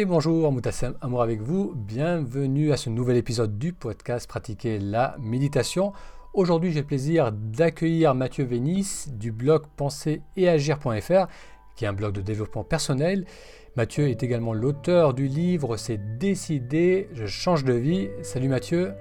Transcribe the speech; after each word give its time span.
Et 0.00 0.04
bonjour, 0.04 0.52
Moutassem 0.52 0.94
Amour 1.00 1.22
avec 1.22 1.42
vous. 1.42 1.74
Bienvenue 1.74 2.70
à 2.70 2.76
ce 2.76 2.88
nouvel 2.88 3.16
épisode 3.16 3.58
du 3.58 3.72
podcast 3.72 4.28
Pratiquer 4.28 4.78
la 4.78 5.16
méditation. 5.18 5.92
Aujourd'hui, 6.34 6.70
j'ai 6.70 6.82
le 6.82 6.86
plaisir 6.86 7.32
d'accueillir 7.32 8.14
Mathieu 8.14 8.44
Vénis 8.44 9.06
du 9.08 9.32
blog 9.32 9.64
penser 9.76 10.22
et 10.36 10.48
agir.fr, 10.48 11.26
qui 11.74 11.84
est 11.84 11.88
un 11.88 11.92
blog 11.92 12.12
de 12.12 12.20
développement 12.20 12.62
personnel. 12.62 13.26
Mathieu 13.74 14.08
est 14.08 14.22
également 14.22 14.54
l'auteur 14.54 15.14
du 15.14 15.26
livre 15.26 15.76
C'est 15.76 16.16
décidé, 16.16 17.08
je 17.12 17.26
change 17.26 17.64
de 17.64 17.72
vie. 17.72 18.08
Salut 18.22 18.48
Mathieu. 18.48 18.92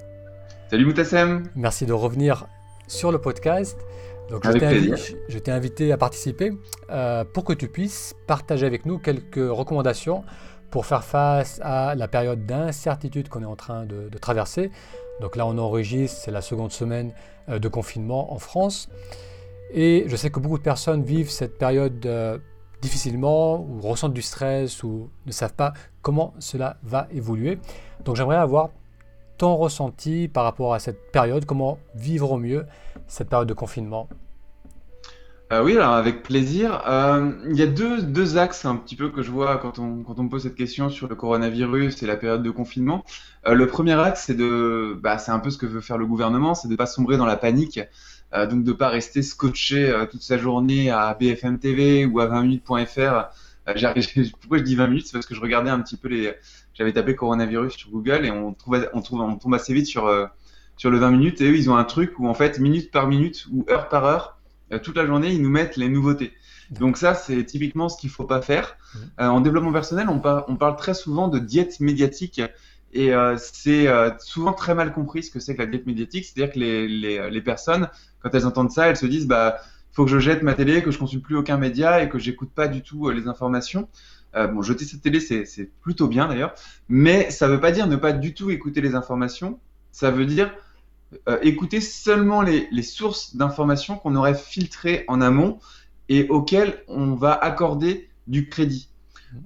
Salut 0.71 0.85
Moutassem. 0.85 1.43
Merci 1.55 1.85
de 1.85 1.93
revenir 1.93 2.47
sur 2.87 3.11
le 3.11 3.21
podcast. 3.21 3.77
Donc, 4.31 4.45
je 4.45 5.37
t'ai 5.37 5.51
invité, 5.51 5.91
à 5.91 5.97
participer 5.97 6.51
euh, 6.89 7.23
pour 7.23 7.45
que 7.45 7.53
tu 7.53 7.69
puisses 7.69 8.13
partager 8.25 8.65
avec 8.65 8.85
nous 8.85 8.97
quelques 8.97 9.35
recommandations 9.37 10.23
pour 10.69 10.85
faire 10.85 11.03
face 11.03 11.59
à 11.63 11.95
la 11.95 12.07
période 12.07 12.45
d'incertitude 12.45 13.29
qu'on 13.29 13.41
est 13.41 13.45
en 13.45 13.55
train 13.55 13.85
de, 13.85 14.09
traverser. 14.19 14.71
Donc 15.21 15.35
là, 15.35 15.45
on 15.45 15.57
enregistre, 15.57 16.19
c'est 16.21 16.31
la 16.31 16.41
seconde 16.41 16.71
semaine 16.71 17.13
euh, 17.49 17.59
de 17.59 17.67
confinement 17.67 18.33
en 18.33 18.39
France. 18.39 18.89
Et 19.71 20.05
je 20.07 20.15
sais 20.15 20.29
que 20.29 20.39
beaucoup 20.39 20.57
de 20.57 20.63
personnes 20.63 21.03
vivent 21.03 21.29
cette 21.29 21.57
période 21.57 22.05
euh, 22.05 22.37
difficilement, 22.81 23.59
ou 23.59 23.79
ressentent 23.81 24.13
du 24.13 24.21
stress, 24.21 24.83
ou 24.83 25.09
ne 25.25 25.31
savent 25.31 25.53
pas 25.53 25.73
comment 26.01 26.33
cela 26.39 26.77
va 26.83 27.07
évoluer. 27.11 27.59
Donc 28.05 28.15
j'aimerais 28.15 28.37
avoir 28.37 28.69
ton 29.37 29.55
ressenti 29.55 30.27
par 30.27 30.43
rapport 30.43 30.73
à 30.73 30.79
cette 30.79 31.11
période, 31.11 31.45
comment 31.45 31.77
vivre 31.95 32.31
au 32.31 32.37
mieux 32.37 32.65
cette 33.07 33.29
période 33.29 33.47
de 33.47 33.53
confinement 33.53 34.07
euh, 35.53 35.63
oui, 35.63 35.77
alors 35.77 35.93
avec 35.93 36.23
plaisir. 36.23 36.83
Euh, 36.87 37.31
il 37.49 37.55
y 37.55 37.61
a 37.61 37.67
deux, 37.67 38.01
deux 38.01 38.37
axes 38.37 38.65
un 38.65 38.75
petit 38.75 38.97
peu 38.97 39.09
que 39.09 39.21
je 39.21 39.31
vois 39.31 39.57
quand 39.57 39.79
on, 39.79 40.03
quand 40.03 40.19
on 40.19 40.23
me 40.23 40.29
pose 40.29 40.43
cette 40.43 40.55
question 40.55 40.89
sur 40.89 41.07
le 41.07 41.15
coronavirus 41.15 42.03
et 42.03 42.05
la 42.05 42.17
période 42.17 42.43
de 42.43 42.51
confinement. 42.51 43.05
Euh, 43.47 43.53
le 43.53 43.65
premier 43.65 43.93
axe, 43.93 44.25
c'est 44.25 44.35
de, 44.35 44.99
bah, 45.01 45.17
c'est 45.17 45.31
un 45.31 45.39
peu 45.39 45.49
ce 45.49 45.57
que 45.57 45.65
veut 45.65 45.79
faire 45.79 45.97
le 45.97 46.05
gouvernement, 46.05 46.53
c'est 46.53 46.67
de 46.67 46.75
pas 46.75 46.85
sombrer 46.85 47.15
dans 47.15 47.25
la 47.25 47.37
panique, 47.37 47.79
euh, 48.33 48.45
donc 48.45 48.65
de 48.65 48.73
pas 48.73 48.89
rester 48.89 49.21
scotché 49.21 49.89
euh, 49.89 50.05
toute 50.05 50.21
sa 50.21 50.37
journée 50.37 50.89
à 50.89 51.13
BFM 51.13 51.59
TV 51.59 52.05
ou 52.05 52.19
à 52.19 52.27
20minutes.fr. 52.27 53.29
Euh, 53.69 53.73
pourquoi 54.41 54.57
je 54.57 54.63
dis 54.63 54.75
20 54.75 54.87
minutes 54.87 55.07
C'est 55.07 55.13
parce 55.13 55.25
que 55.25 55.35
je 55.35 55.39
regardais 55.39 55.69
un 55.69 55.79
petit 55.79 55.95
peu 55.95 56.09
les, 56.09 56.33
j'avais 56.73 56.91
tapé 56.91 57.15
coronavirus 57.15 57.73
sur 57.73 57.89
Google 57.89 58.25
et 58.25 58.31
on 58.31 58.53
trouve, 58.53 58.85
on 58.91 59.01
trouve, 59.01 59.21
on 59.21 59.37
tombe 59.37 59.53
assez 59.53 59.73
vite 59.73 59.87
sur 59.87 60.11
sur 60.75 60.91
le 60.91 60.97
20 60.99 61.11
minutes 61.11 61.41
et 61.41 61.49
eux 61.49 61.57
ils 61.57 61.69
ont 61.69 61.75
un 61.75 61.83
truc 61.83 62.19
où 62.19 62.27
en 62.27 62.33
fait 62.33 62.59
minute 62.59 62.91
par 62.91 63.07
minute 63.07 63.47
ou 63.51 63.65
heure 63.69 63.89
par 63.89 64.05
heure 64.05 64.36
toute 64.83 64.97
la 64.97 65.05
journée, 65.05 65.31
ils 65.31 65.41
nous 65.41 65.49
mettent 65.49 65.77
les 65.77 65.89
nouveautés. 65.89 66.33
Donc 66.71 66.97
ça, 66.97 67.13
c'est 67.13 67.43
typiquement 67.45 67.89
ce 67.89 67.97
qu'il 67.97 68.09
faut 68.09 68.25
pas 68.25 68.41
faire. 68.41 68.77
Euh, 69.19 69.27
en 69.27 69.41
développement 69.41 69.71
personnel, 69.71 70.07
on, 70.09 70.21
on, 70.47 70.55
parle 70.55 70.75
très 70.75 70.93
souvent 70.93 71.27
de 71.27 71.39
diète 71.39 71.79
médiatique. 71.79 72.41
Et 72.93 73.13
euh, 73.13 73.37
c'est 73.37 73.87
euh, 73.87 74.11
souvent 74.19 74.53
très 74.53 74.73
mal 74.73 74.93
compris 74.93 75.23
ce 75.23 75.31
que 75.31 75.39
c'est 75.39 75.55
que 75.55 75.61
la 75.61 75.67
diète 75.67 75.85
médiatique. 75.85 76.25
C'est-à-dire 76.25 76.53
que 76.53 76.59
les, 76.59 76.87
les, 76.87 77.29
les, 77.29 77.41
personnes, 77.41 77.89
quand 78.21 78.33
elles 78.33 78.45
entendent 78.45 78.71
ça, 78.71 78.87
elles 78.87 78.97
se 78.97 79.05
disent 79.05 79.27
bah 79.27 79.59
faut 79.91 80.05
que 80.05 80.11
je 80.11 80.19
jette 80.19 80.43
ma 80.43 80.53
télé, 80.53 80.83
que 80.83 80.91
je 80.91 80.99
consulte 80.99 81.23
plus 81.23 81.35
aucun 81.35 81.57
média 81.57 82.03
et 82.03 82.09
que 82.09 82.19
j'écoute 82.19 82.51
pas 82.53 82.67
du 82.67 82.83
tout 82.83 83.09
les 83.09 83.27
informations. 83.27 83.87
bon, 84.35 84.61
jeter 84.61 84.85
cette 84.85 85.01
télé, 85.01 85.19
c'est 85.19 85.71
plutôt 85.81 86.07
bien 86.07 86.27
d'ailleurs, 86.27 86.53
mais 86.87 87.31
ça 87.31 87.47
veut 87.47 87.59
pas 87.59 87.71
dire 87.71 87.87
ne 87.87 87.95
pas 87.95 88.11
du 88.11 88.35
tout 88.35 88.51
écouter 88.51 88.79
les 88.81 88.93
informations. 88.93 89.59
Ça 89.91 90.11
veut 90.11 90.27
dire 90.27 90.53
euh, 91.29 91.37
écouter 91.41 91.79
seulement 91.79 92.41
les, 92.41 92.81
sources 92.81 93.35
d'informations 93.35 93.97
qu'on 93.97 94.15
aurait 94.15 94.35
filtrées 94.35 95.05
en 95.07 95.21
amont 95.21 95.59
et 96.09 96.27
auxquelles 96.29 96.83
on 96.87 97.15
va 97.15 97.33
accorder 97.33 98.09
du 98.27 98.49
crédit. 98.49 98.89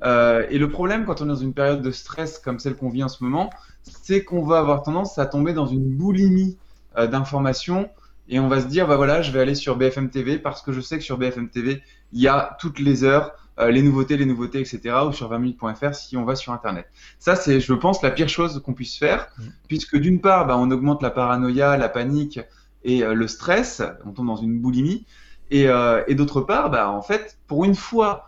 Euh, 0.03 0.45
et 0.49 0.57
le 0.57 0.69
problème 0.69 1.05
quand 1.05 1.21
on 1.21 1.25
est 1.25 1.29
dans 1.29 1.35
une 1.35 1.53
période 1.53 1.81
de 1.81 1.91
stress 1.91 2.39
comme 2.39 2.59
celle 2.59 2.75
qu'on 2.75 2.89
vit 2.89 3.03
en 3.03 3.09
ce 3.09 3.23
moment, 3.23 3.49
c'est 3.83 4.23
qu'on 4.23 4.43
va 4.43 4.59
avoir 4.59 4.83
tendance 4.83 5.17
à 5.17 5.25
tomber 5.25 5.53
dans 5.53 5.67
une 5.67 5.87
boulimie 5.87 6.57
euh, 6.97 7.07
d'informations 7.07 7.89
et 8.27 8.39
on 8.39 8.47
va 8.47 8.61
se 8.61 8.67
dire 8.67 8.87
bah 8.87 8.95
voilà 8.95 9.21
je 9.21 9.31
vais 9.31 9.39
aller 9.39 9.55
sur 9.55 9.75
BFM 9.75 10.09
TV 10.09 10.37
parce 10.37 10.61
que 10.61 10.71
je 10.71 10.81
sais 10.81 10.97
que 10.97 11.03
sur 11.03 11.17
BFM 11.17 11.49
TV 11.49 11.81
il 12.13 12.21
y 12.21 12.27
a 12.27 12.55
toutes 12.59 12.79
les 12.79 13.03
heures 13.03 13.31
euh, 13.61 13.71
les 13.71 13.81
nouveautés, 13.81 14.17
les 14.17 14.25
nouveautés, 14.25 14.59
etc. 14.59 14.95
ou 15.07 15.11
sur 15.11 15.31
20minutes.fr 15.31 15.93
si 15.93 16.17
on 16.17 16.25
va 16.25 16.35
sur 16.35 16.53
Internet. 16.53 16.87
Ça, 17.19 17.35
c'est, 17.35 17.59
je 17.59 17.73
pense, 17.73 18.01
la 18.01 18.11
pire 18.11 18.29
chose 18.29 18.61
qu'on 18.63 18.73
puisse 18.73 18.97
faire, 18.97 19.27
mm. 19.37 19.43
puisque 19.67 19.97
d'une 19.97 20.19
part, 20.19 20.47
bah, 20.47 20.57
on 20.57 20.71
augmente 20.71 21.01
la 21.03 21.11
paranoïa, 21.11 21.77
la 21.77 21.89
panique 21.89 22.39
et 22.83 23.03
euh, 23.03 23.13
le 23.13 23.27
stress, 23.27 23.83
on 24.05 24.11
tombe 24.11 24.27
dans 24.27 24.37
une 24.37 24.59
boulimie, 24.59 25.05
et, 25.51 25.67
euh, 25.67 26.03
et 26.07 26.15
d'autre 26.15 26.41
part, 26.41 26.69
bah, 26.69 26.89
en 26.89 27.01
fait, 27.01 27.37
pour 27.47 27.65
une 27.65 27.75
fois 27.75 28.25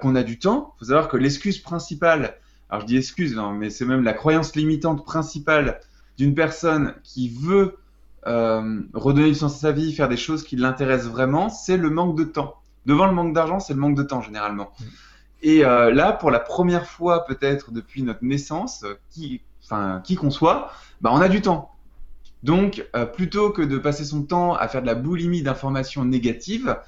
qu'on 0.00 0.14
a 0.14 0.22
du 0.22 0.38
temps, 0.38 0.72
il 0.72 0.78
faut 0.78 0.84
savoir 0.86 1.06
que 1.06 1.18
l'excuse 1.18 1.58
principale, 1.58 2.38
alors 2.70 2.80
je 2.80 2.86
dis 2.86 2.96
excuse, 2.96 3.36
hein, 3.36 3.54
mais 3.54 3.68
c'est 3.68 3.84
même 3.84 4.04
la 4.04 4.14
croyance 4.14 4.56
limitante 4.56 5.04
principale 5.04 5.80
d'une 6.16 6.34
personne 6.34 6.94
qui 7.02 7.28
veut 7.28 7.76
redonner 8.24 9.28
du 9.28 9.34
sens 9.34 9.54
à 9.56 9.58
sa 9.58 9.72
vie, 9.72 9.92
faire 9.92 10.08
des 10.08 10.16
choses 10.16 10.44
qui 10.44 10.56
l'intéressent 10.56 11.12
vraiment, 11.12 11.50
c'est 11.50 11.76
le 11.76 11.90
manque 11.90 12.16
de 12.16 12.24
temps. 12.24 12.54
Devant 12.86 13.06
le 13.06 13.12
manque 13.12 13.34
d'argent, 13.34 13.60
c'est 13.60 13.74
le 13.74 13.80
manque 13.80 13.96
de 13.96 14.02
temps 14.02 14.22
généralement. 14.22 14.70
Mm. 14.78 14.84
Et 15.42 15.64
euh, 15.64 15.92
là, 15.92 16.12
pour 16.12 16.30
la 16.30 16.40
première 16.40 16.86
fois 16.86 17.24
peut-être 17.26 17.70
depuis 17.72 18.02
notre 18.02 18.24
naissance, 18.24 18.84
euh, 18.84 18.94
qui, 19.10 19.42
enfin, 19.64 20.00
qui 20.02 20.14
qu'on 20.16 20.30
soit, 20.30 20.70
bah, 21.00 21.10
on 21.12 21.20
a 21.20 21.28
du 21.28 21.42
temps. 21.42 21.72
Donc, 22.42 22.86
euh, 22.94 23.06
plutôt 23.06 23.50
que 23.50 23.62
de 23.62 23.78
passer 23.78 24.04
son 24.04 24.22
temps 24.22 24.54
à 24.54 24.68
faire 24.68 24.82
de 24.82 24.86
la 24.86 24.94
boulimie 24.94 25.42
d'informations 25.42 26.04
négatives, 26.04 26.78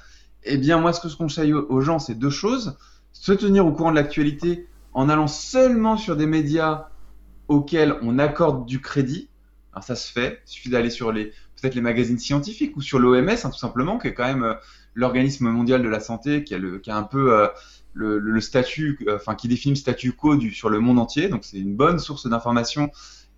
eh 0.43 0.57
bien, 0.57 0.79
moi, 0.79 0.93
ce 0.93 1.01
que 1.01 1.09
je 1.09 1.17
conseille 1.17 1.53
aux 1.53 1.81
gens, 1.81 1.99
c'est 1.99 2.15
deux 2.15 2.29
choses. 2.29 2.77
Se 3.11 3.33
tenir 3.33 3.65
au 3.65 3.71
courant 3.71 3.91
de 3.91 3.95
l'actualité 3.95 4.67
en 4.93 5.09
allant 5.09 5.27
seulement 5.27 5.97
sur 5.97 6.15
des 6.15 6.25
médias 6.25 6.87
auxquels 7.49 7.97
on 8.01 8.19
accorde 8.19 8.65
du 8.65 8.79
crédit. 8.79 9.29
Alors, 9.73 9.83
ça 9.83 9.95
se 9.95 10.11
fait. 10.11 10.41
Il 10.47 10.49
suffit 10.49 10.69
d'aller 10.69 10.89
sur 10.89 11.11
les, 11.11 11.25
peut-être 11.59 11.75
les 11.75 11.81
magazines 11.81 12.19
scientifiques 12.19 12.77
ou 12.77 12.81
sur 12.81 12.99
l'OMS, 12.99 13.29
hein, 13.29 13.49
tout 13.49 13.57
simplement, 13.57 13.97
qui 13.97 14.07
est 14.07 14.13
quand 14.13 14.27
même 14.27 14.55
l'organisme 14.99 15.49
mondial 15.49 15.81
de 15.81 15.89
la 15.89 15.99
santé 15.99 16.43
qui 16.43 16.53
a, 16.53 16.57
le, 16.57 16.77
qui 16.79 16.91
a 16.91 16.97
un 16.97 17.03
peu 17.03 17.33
euh, 17.33 17.47
le, 17.93 18.19
le, 18.19 18.41
statut, 18.41 18.99
euh, 19.07 19.15
enfin 19.15 19.35
qui 19.35 19.47
définit 19.47 19.73
le 19.73 19.79
statut 19.79 20.11
quo 20.11 20.35
du, 20.35 20.53
sur 20.53 20.69
le 20.69 20.79
monde 20.79 20.99
entier. 20.99 21.29
Donc 21.29 21.45
c'est 21.45 21.57
une 21.57 21.75
bonne 21.75 21.99
source 21.99 22.27
d'information. 22.27 22.91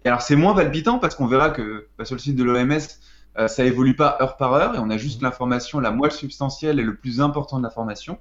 Et 0.03 0.07
alors 0.07 0.21
c'est 0.21 0.35
moins 0.35 0.55
palpitant 0.55 1.00
parce 1.00 1.16
qu'on 1.16 1.27
verra 1.27 1.51
que 1.51 1.88
bah, 1.97 2.05
sur 2.05 2.16
le 2.16 2.19
site 2.19 2.35
de 2.35 2.44
l'OMS, 2.44 2.79
euh, 3.38 3.47
ça 3.47 3.63
évolue 3.63 3.95
pas 3.95 4.17
heure 4.21 4.35
par 4.38 4.53
heure 4.53 4.75
et 4.75 4.79
on 4.79 4.89
a 4.89 4.97
juste 4.97 5.21
l'information 5.21 5.79
la 5.79 5.91
moins 5.91 6.09
substantielle 6.09 6.79
et 6.79 6.83
le 6.83 6.95
plus 6.95 7.21
important 7.21 7.59
de 7.59 7.63
l'information. 7.63 8.17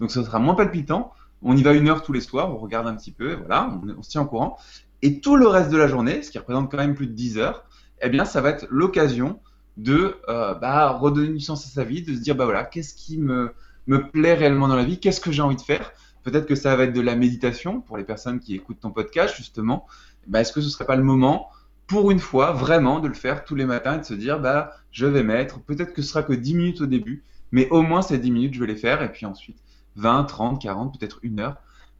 Donc 0.00 0.10
ça 0.10 0.24
sera 0.24 0.40
moins 0.40 0.54
palpitant. 0.54 1.12
On 1.42 1.56
y 1.56 1.62
va 1.62 1.72
une 1.72 1.88
heure 1.88 2.02
tous 2.02 2.12
les 2.12 2.20
soirs, 2.20 2.50
on 2.50 2.56
regarde 2.56 2.86
un 2.86 2.94
petit 2.94 3.12
peu, 3.12 3.32
et 3.32 3.36
voilà, 3.36 3.70
on, 3.70 3.98
on 3.98 4.02
se 4.02 4.10
tient 4.10 4.22
au 4.22 4.26
courant. 4.26 4.56
Et 5.02 5.20
tout 5.20 5.36
le 5.36 5.46
reste 5.46 5.70
de 5.70 5.76
la 5.76 5.86
journée, 5.86 6.22
ce 6.22 6.30
qui 6.30 6.38
représente 6.38 6.70
quand 6.70 6.78
même 6.78 6.94
plus 6.94 7.06
de 7.06 7.12
10 7.12 7.38
heures, 7.38 7.64
eh 8.00 8.08
bien 8.08 8.24
ça 8.24 8.40
va 8.40 8.48
être 8.50 8.66
l'occasion 8.70 9.38
de 9.76 10.16
euh, 10.28 10.54
bah, 10.54 10.90
redonner 10.90 11.28
du 11.28 11.40
sens 11.40 11.66
à 11.66 11.68
sa 11.68 11.84
vie, 11.84 12.02
de 12.02 12.14
se 12.14 12.20
dire 12.20 12.36
bah 12.36 12.44
voilà, 12.44 12.64
qu'est-ce 12.64 12.94
qui 12.94 13.18
me, 13.18 13.52
me 13.86 14.10
plaît 14.10 14.34
réellement 14.34 14.68
dans 14.68 14.76
la 14.76 14.84
vie, 14.84 15.00
qu'est-ce 15.00 15.20
que 15.20 15.32
j'ai 15.32 15.42
envie 15.42 15.56
de 15.56 15.62
faire? 15.62 15.92
Peut-être 16.22 16.46
que 16.46 16.54
ça 16.54 16.74
va 16.76 16.84
être 16.84 16.92
de 16.92 17.00
la 17.00 17.16
méditation 17.16 17.80
pour 17.80 17.96
les 17.96 18.04
personnes 18.04 18.40
qui 18.40 18.54
écoutent 18.54 18.80
ton 18.80 18.90
podcast 18.90 19.34
justement. 19.36 19.86
Bah, 20.26 20.40
est-ce 20.40 20.52
que 20.52 20.60
ce 20.60 20.70
serait 20.70 20.86
pas 20.86 20.96
le 20.96 21.02
moment 21.02 21.50
pour 21.86 22.10
une 22.10 22.18
fois 22.18 22.52
vraiment 22.52 23.00
de 23.00 23.08
le 23.08 23.14
faire 23.14 23.44
tous 23.44 23.54
les 23.54 23.66
matins 23.66 23.96
et 23.96 23.98
de 23.98 24.04
se 24.04 24.14
dire 24.14 24.40
bah 24.40 24.72
je 24.90 25.06
vais 25.06 25.22
mettre, 25.22 25.60
peut-être 25.60 25.92
que 25.92 26.02
ce 26.02 26.08
sera 26.08 26.22
que 26.22 26.32
10 26.32 26.54
minutes 26.54 26.80
au 26.80 26.86
début, 26.86 27.22
mais 27.52 27.68
au 27.70 27.82
moins 27.82 28.00
ces 28.00 28.18
10 28.18 28.30
minutes 28.30 28.54
je 28.54 28.60
vais 28.60 28.66
les 28.66 28.76
faire 28.76 29.02
et 29.02 29.12
puis 29.12 29.26
ensuite 29.26 29.58
20, 29.96 30.24
30, 30.24 30.60
40, 30.62 30.98
peut-être 30.98 31.18
une 31.22 31.40
heure 31.40 31.56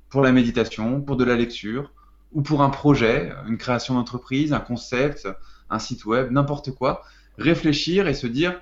pour 0.09 0.23
la 0.23 0.33
méditation, 0.33 1.01
pour 1.01 1.17
de 1.17 1.25
la 1.25 1.37
lecture 1.37 1.93
ou 2.33 2.43
pour 2.43 2.63
un 2.63 2.71
projet, 2.71 3.33
une 3.47 3.59
création 3.59 3.95
d'entreprise, 3.95 4.53
un 4.53 4.61
concept, 4.61 5.29
un 5.71 5.79
site 5.79 6.05
web, 6.05 6.31
n'importe 6.31 6.75
quoi 6.75 7.03
réfléchir 7.39 8.07
et 8.07 8.15
se 8.15 8.27
dire, 8.27 8.61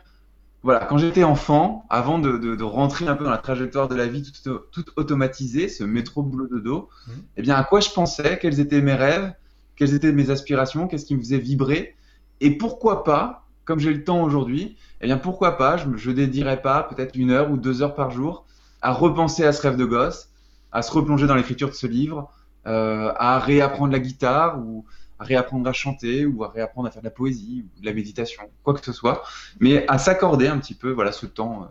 voilà, 0.63 0.85
quand 0.87 0.99
j'étais 0.99 1.25
enfant, 1.25 1.85
avant 1.91 2.19
de, 2.19 2.39
de, 2.39 2.63
rentrer 2.63 3.07
un 3.09 3.17
peu 3.17 3.25
dans 3.25 3.31
la 3.31 3.39
trajectoire 3.39 3.89
de 3.89 3.95
la 3.95 4.07
vie 4.07 4.23
toute, 4.23 4.71
toute 4.71 4.91
automatisée, 4.97 5.69
ce 5.69 5.83
métro 5.85 6.23
boulot 6.23 6.47
de 6.47 6.61
dos, 6.61 6.89
mmh. 7.07 7.11
eh 7.39 7.43
bien, 7.43 7.57
à 7.57 7.65
quoi 7.65 7.81
je 7.81 7.91
pensais, 7.91 8.39
quels 8.41 8.61
étaient 8.61 8.81
mes 8.81 8.95
rêves, 8.95 9.33
quelles 9.77 9.95
étaient 9.95 10.13
mes 10.13 10.31
aspirations, 10.31 10.87
qu'est-ce 10.87 11.05
qui 11.05 11.17
me 11.17 11.21
faisait 11.21 11.39
vibrer, 11.39 11.97
et 12.41 12.57
pourquoi 12.57 13.05
pas, 13.05 13.47
comme 13.65 13.81
j'ai 13.81 13.93
le 13.93 14.05
temps 14.05 14.23
aujourd'hui, 14.23 14.77
eh 15.01 15.07
bien, 15.07 15.19
pourquoi 15.19 15.57
pas, 15.57 15.77
je, 15.77 15.87
je 15.97 16.11
dédierais 16.11 16.63
pas 16.63 16.85
peut-être 16.85 17.17
une 17.17 17.31
heure 17.31 17.51
ou 17.51 17.57
deux 17.57 17.83
heures 17.83 17.95
par 17.95 18.11
jour 18.11 18.45
à 18.83 18.93
repenser 18.93 19.45
à 19.45 19.53
ce 19.53 19.63
rêve 19.63 19.77
de 19.77 19.85
gosse, 19.85 20.29
à 20.73 20.83
se 20.83 20.91
replonger 20.91 21.27
dans 21.27 21.37
l'écriture 21.37 21.69
de 21.69 21.75
ce 21.75 21.87
livre, 21.87 22.31
euh, 22.67 23.13
à 23.17 23.39
réapprendre 23.39 23.93
la 23.93 24.01
guitare 24.01 24.59
ou 24.59 24.85
à 25.23 25.25
réapprendre 25.25 25.69
à 25.69 25.73
chanter 25.73 26.27
ou 26.27 26.45
à 26.45 26.49
réapprendre 26.49 26.89
à 26.89 26.91
faire 26.91 27.03
de 27.03 27.07
la 27.07 27.13
poésie 27.13 27.65
ou 27.65 27.81
de 27.81 27.87
la 27.87 27.93
méditation, 27.93 28.43
quoi 28.63 28.75
que 28.75 28.85
ce 28.85 28.93
soit, 28.93 29.23
mais 29.61 29.87
à 29.89 29.99
s'accorder 29.99 30.49
un 30.49 30.59
petit 30.59 30.75
peu 30.75 30.91
voilà 30.91 31.13
ce 31.13 31.27
temps 31.27 31.63
euh, 31.63 31.67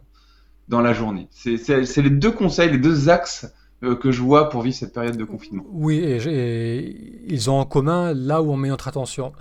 dans 0.67 0.81
la 0.81 0.93
journée. 0.93 1.27
C'est 1.31 1.97
les 1.97 2.09
deux 2.09 2.31
conseils, 2.31 2.71
les 2.71 2.77
deux 2.77 3.09
axes 3.09 3.51
euh, 3.83 3.95
que 3.95 4.11
je 4.11 4.21
vois 4.21 4.49
pour 4.49 4.61
vivre 4.61 4.75
cette 4.75 4.93
période 4.93 5.17
de 5.17 5.25
confinement. 5.25 5.65
Oui, 5.69 5.97
et, 5.97 7.25
ils 7.27 7.49
ont 7.49 7.59
en 7.59 7.65
commun 7.65 8.13
là 8.13 8.41
où 8.41 8.51
on 8.51 8.57
met 8.57 8.69
notre 8.69 8.87
attention. 8.87 9.33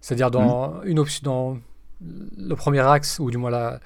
C'est-à-dire 0.00 0.30
dans 0.30 0.68
mmh. 0.68 0.82
une 0.86 1.04
dans 1.22 1.58
le 2.00 2.54
premier 2.54 2.80
axe, 2.80 3.18
ou 3.18 3.30
du 3.30 3.36
moins 3.36 3.50
la, 3.50 3.80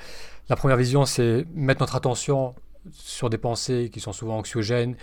la 0.49 0.57
première 0.57 0.77
vision, 0.77 1.07
c'est 1.07 1.47
mettre 1.55 1.81
notre 1.81 1.97
attention 1.97 2.55
sur 2.93 3.31
des 3.31 3.39
pensées 3.39 3.91
qui 3.93 4.01
sont 4.01 4.13
souvent 4.13 4.39
anxiogènes 4.39 4.97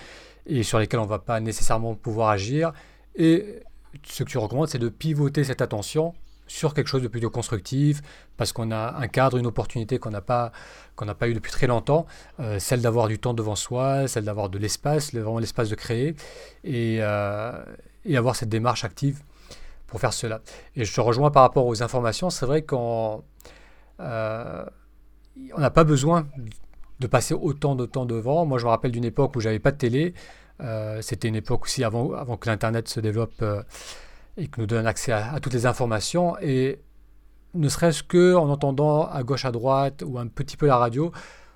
et 0.46 0.64
sur 0.64 0.80
lesquels 0.80 1.00
on 1.00 1.06
ne 1.06 1.10
va 1.10 1.20
pas 1.20 1.40
nécessairement 1.40 1.96
pouvoir 1.96 2.30
agir. 2.30 2.72
Et 3.16 3.62
ce 4.04 4.24
que 4.24 4.30
tu 4.30 4.38
recommandes, 4.38 4.70
c'est 4.70 4.80
de 4.80 4.90
pivoter 4.90 5.44
cette 5.44 5.62
attention 5.62 6.14
sur 6.50 6.74
quelque 6.74 6.88
chose 6.88 7.04
de 7.04 7.08
plutôt 7.08 7.30
constructif, 7.30 8.02
parce 8.36 8.52
qu'on 8.52 8.72
a 8.72 8.96
un 8.98 9.08
cadre, 9.08 9.38
une 9.38 9.46
opportunité 9.46 10.00
qu'on 10.00 10.10
n'a 10.10 10.22
pas, 10.22 10.52
qu'on 10.96 11.06
pas 11.06 11.30
eu 11.30 11.34
depuis 11.34 11.52
très 11.52 11.68
longtemps, 11.68 12.08
euh, 12.40 12.60
celle 12.60 12.82
d'avoir 12.82 13.08
du 13.08 13.20
temps 13.20 13.36
devant 13.36 13.56
soi, 13.56 14.08
celle 14.08 14.26
d'avoir 14.26 14.50
de 14.50 14.58
l'espace, 14.58 15.14
vraiment 15.14 15.40
l'espace 15.40 15.70
de 15.70 15.76
créer, 15.76 16.16
et, 16.64 16.98
euh, 17.02 17.64
et, 18.04 18.18
avoir 18.18 18.36
cette 18.36 18.50
démarche 18.50 18.84
active 18.84 19.22
pour 19.86 20.00
faire 20.00 20.14
cela. 20.14 20.42
Et 20.76 20.86
je 20.86 20.94
te 20.94 21.00
rejoins 21.00 21.30
par 21.30 21.44
rapport 21.44 21.68
aux 21.68 21.84
informations, 21.84 22.32
c'est 22.32 22.48
vrai 22.48 22.64
qu'on 22.64 23.24
euh, 24.00 24.66
n'a 25.58 25.70
pas 25.70 25.84
besoin 25.84 26.28
de 27.00 27.08
passer 27.08 27.34
autant 27.34 27.76
de 27.76 27.86
temps 27.86 28.06
devant. 28.06 28.46
Moi, 28.46 28.58
je 28.58 28.66
me 28.66 28.70
rappelle 28.70 28.92
d'une 28.92 29.06
époque 29.06 29.36
où 29.36 29.40
j'avais 29.40 29.60
pas 29.60 29.72
de 29.72 29.78
télé. 29.78 30.14
C'était 31.02 31.28
une 31.28 31.36
époque 31.36 31.64
aussi 31.64 31.84
avant, 31.84 32.38
que 32.38 32.50
l'Internet 32.50 32.88
se 32.88 33.00
développe 33.00 33.44
et 34.40 34.48
qui 34.48 34.60
nous 34.60 34.66
donne 34.66 34.88
accès 34.88 35.12
à, 35.12 35.40
toutes 35.40 35.54
les 35.54 35.66
informations. 35.66 36.38
Et 36.40 36.80
ne 37.54 37.70
serait-ce 37.70 38.04
que 38.04 38.36
en 38.36 38.50
entendant 38.50 39.08
à 39.08 39.24
gauche, 39.24 39.46
à 39.46 39.52
droite 39.52 40.04
ou 40.06 40.18
un 40.18 40.28
petit 40.28 40.58
peu 40.58 40.68
la 40.68 40.78
radio, 40.78 41.12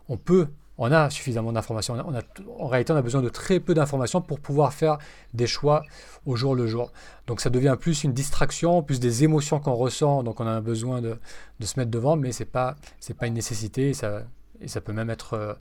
on 0.09 0.17
peut, 0.17 0.47
on 0.77 0.91
a 0.91 1.09
suffisamment 1.09 1.53
d'informations. 1.53 1.95
On 2.05 2.15
a, 2.15 2.21
en 2.59 2.67
réalité, 2.67 2.94
on 2.94 2.97
a 2.97 3.01
besoin 3.01 3.21
de 3.21 3.29
très 3.29 3.59
peu 3.59 3.73
d'informations 3.73 4.21
pour 4.21 4.39
pouvoir 4.39 4.73
faire 4.73 4.97
des 5.33 5.47
choix 5.47 5.83
au 6.25 6.35
jour 6.35 6.55
le 6.55 6.67
jour. 6.67 6.91
Donc 7.27 7.41
ça 7.41 7.50
devient 7.50 7.77
plus 7.79 8.03
une 8.03 8.13
distraction, 8.13 8.83
plus 8.83 9.00
des 9.00 9.23
émotions 9.23 9.59
qu'on 9.59 9.75
ressent. 9.75 10.23
Donc 10.23 10.39
on 10.39 10.47
a 10.47 10.59
besoin 10.61 11.01
de, 11.01 11.17
se 11.61 11.79
mettre 11.79 11.91
devant, 11.91 12.15
mais 12.15 12.31
c'est 12.31 12.45
pas 12.45 12.75
pas 13.17 13.27
une 13.27 13.35
nécessité. 13.35 13.89
Et 13.89 14.67
ça, 14.67 14.81
peut 14.81 14.94
même 14.94 15.09
être 15.09 15.33
euh, 15.33 15.53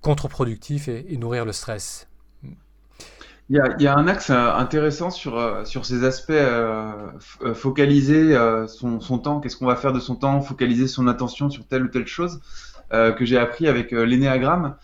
contre-productif 0.00 0.88
et 0.88 1.16
nourrir 1.16 1.44
le 1.44 1.52
stress. 1.52 2.07
Il 3.50 3.56
y 3.78 3.86
a, 3.86 3.96
un 3.96 4.06
axe 4.08 4.28
euh, 4.28 4.52
intéressant 4.52 5.08
sur, 5.08 5.38
euh, 5.38 5.64
sur 5.64 5.86
ces 5.86 6.04
aspects, 6.04 6.30
euh, 6.32 6.92
focaliser 7.54 8.36
son, 8.66 9.18
temps, 9.18 9.40
qu'est-ce 9.40 9.56
qu'on 9.56 9.66
va 9.66 9.76
faire 9.76 9.94
de 9.94 10.00
son 10.00 10.16
temps, 10.16 10.40
focaliser 10.42 10.86
son 10.86 11.06
attention 11.06 11.48
sur 11.48 11.66
telle 11.66 11.84
ou 11.84 11.88
telle 11.88 12.06
chose, 12.06 12.40
que 12.90 13.24
j'ai 13.24 13.38
appris 13.38 13.66
avec 13.66 13.92
l'énéagramme. 13.92 14.76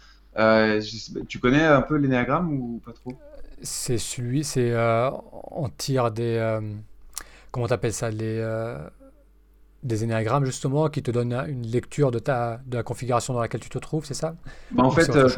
Tu 1.29 1.39
connais 1.41 1.65
un 1.65 1.83
peu 1.83 1.97
l'énéagramme 1.97 2.53
ou 2.53 2.81
pas 2.85 2.93
trop? 2.93 3.13
C'est 3.63 3.99
celui, 3.99 4.45
c'est 4.45 4.75
on 5.51 5.69
tire 5.77 6.11
des, 6.11 6.59
comment 7.51 7.67
t'appelles 7.67 7.93
ça, 7.93 8.11
les, 8.11 8.43
des 9.85 10.05
énéagrammes 10.05 10.45
justement 10.45 10.89
qui 10.89 11.03
te 11.03 11.11
donnent 11.11 11.35
une 11.49 11.67
lecture 11.67 12.11
de 12.11 12.19
ta 12.19 12.61
de 12.67 12.77
la 12.77 12.83
configuration 12.83 13.35
dans 13.35 13.41
laquelle 13.41 13.61
tu 13.61 13.69
te 13.71 13.79
trouves, 13.79 14.05
c'est 14.07 14.15
ça? 14.15 14.37
Bah, 14.71 14.83
en 14.85 14.91
Ou 14.91 14.91
fait, 14.91 15.09
autre 15.11 15.17
euh, 15.17 15.29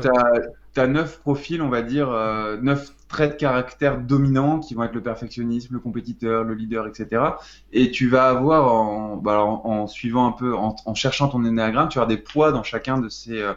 tu 0.75 0.81
as, 0.81 0.87
neuf 0.87 1.19
profils, 1.20 1.60
on 1.62 1.69
va 1.69 1.82
dire, 1.82 2.10
euh, 2.10 2.56
neuf 2.60 2.93
traits 3.08 3.32
de 3.32 3.37
caractère 3.37 3.98
dominants 4.00 4.60
qui 4.60 4.75
vont 4.75 4.84
être 4.84 4.94
le 4.94 5.02
perfectionnisme, 5.02 5.75
le 5.75 5.81
compétiteur, 5.81 6.44
le 6.44 6.54
leader, 6.54 6.87
etc. 6.87 7.37
Et 7.72 7.90
tu 7.90 8.08
vas 8.08 8.28
avoir, 8.28 8.72
en, 8.72 9.16
bah, 9.16 9.32
alors, 9.32 9.66
en, 9.66 9.82
en 9.82 9.87
suivant 9.87 10.26
un 10.26 10.32
peu, 10.32 10.54
en, 10.54 10.75
en 10.84 10.94
cherchant 10.94 11.28
ton 11.28 11.44
énéagramme, 11.44 11.88
tu 11.88 11.98
vas 11.98 12.02
avoir 12.02 12.16
des 12.16 12.22
poids 12.22 12.52
dans 12.52 12.62
chacun 12.62 12.98
de 12.98 13.08
ces, 13.08 13.40
euh, 13.43 13.54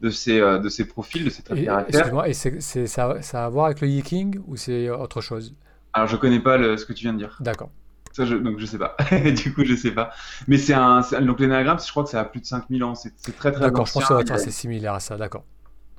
de 0.00 0.10
ces, 0.10 0.40
euh, 0.40 0.58
de 0.58 0.68
ces 0.68 0.86
profils, 0.86 1.24
de 1.24 1.30
ces 1.30 1.42
traits 1.42 1.58
de 1.58 1.64
caractère. 1.64 2.24
et 2.26 2.32
c'est, 2.34 2.60
ça, 2.86 3.20
ça 3.22 3.42
a 3.42 3.46
à 3.46 3.48
voir 3.48 3.66
avec 3.66 3.80
le 3.80 3.88
yiking 3.88 4.40
ou 4.46 4.56
c'est 4.56 4.88
autre 4.90 5.20
chose? 5.20 5.54
Alors, 5.92 6.08
je 6.08 6.16
connais 6.16 6.40
pas 6.40 6.56
le, 6.56 6.76
ce 6.76 6.84
que 6.86 6.92
tu 6.92 7.02
viens 7.02 7.12
de 7.12 7.18
dire. 7.18 7.38
D'accord. 7.40 7.70
Ça, 8.12 8.24
je, 8.24 8.34
donc, 8.36 8.58
je 8.58 8.66
sais 8.66 8.78
pas. 8.78 8.96
Du 9.36 9.52
coup, 9.54 9.64
je 9.64 9.74
sais 9.74 9.90
pas. 9.92 10.10
Mais 10.48 10.58
c'est 10.58 10.74
un, 10.74 11.02
c'est- 11.02 11.20
donc 11.20 11.40
l'énéagramme, 11.40 11.78
je 11.84 11.90
crois 11.90 12.04
que 12.04 12.10
ça 12.10 12.20
a 12.20 12.24
plus 12.24 12.40
de 12.40 12.46
5000 12.46 12.82
ans. 12.84 12.94
C'est 12.94 13.12
c'est 13.16 13.36
très, 13.36 13.52
très 13.52 13.60
D'accord, 13.60 13.86
je 13.86 13.92
pense 13.92 14.06
que 14.06 14.32
assez 14.32 14.50
similaire 14.50 14.94
à 14.94 15.00
ça, 15.00 15.16
d'accord. 15.16 15.44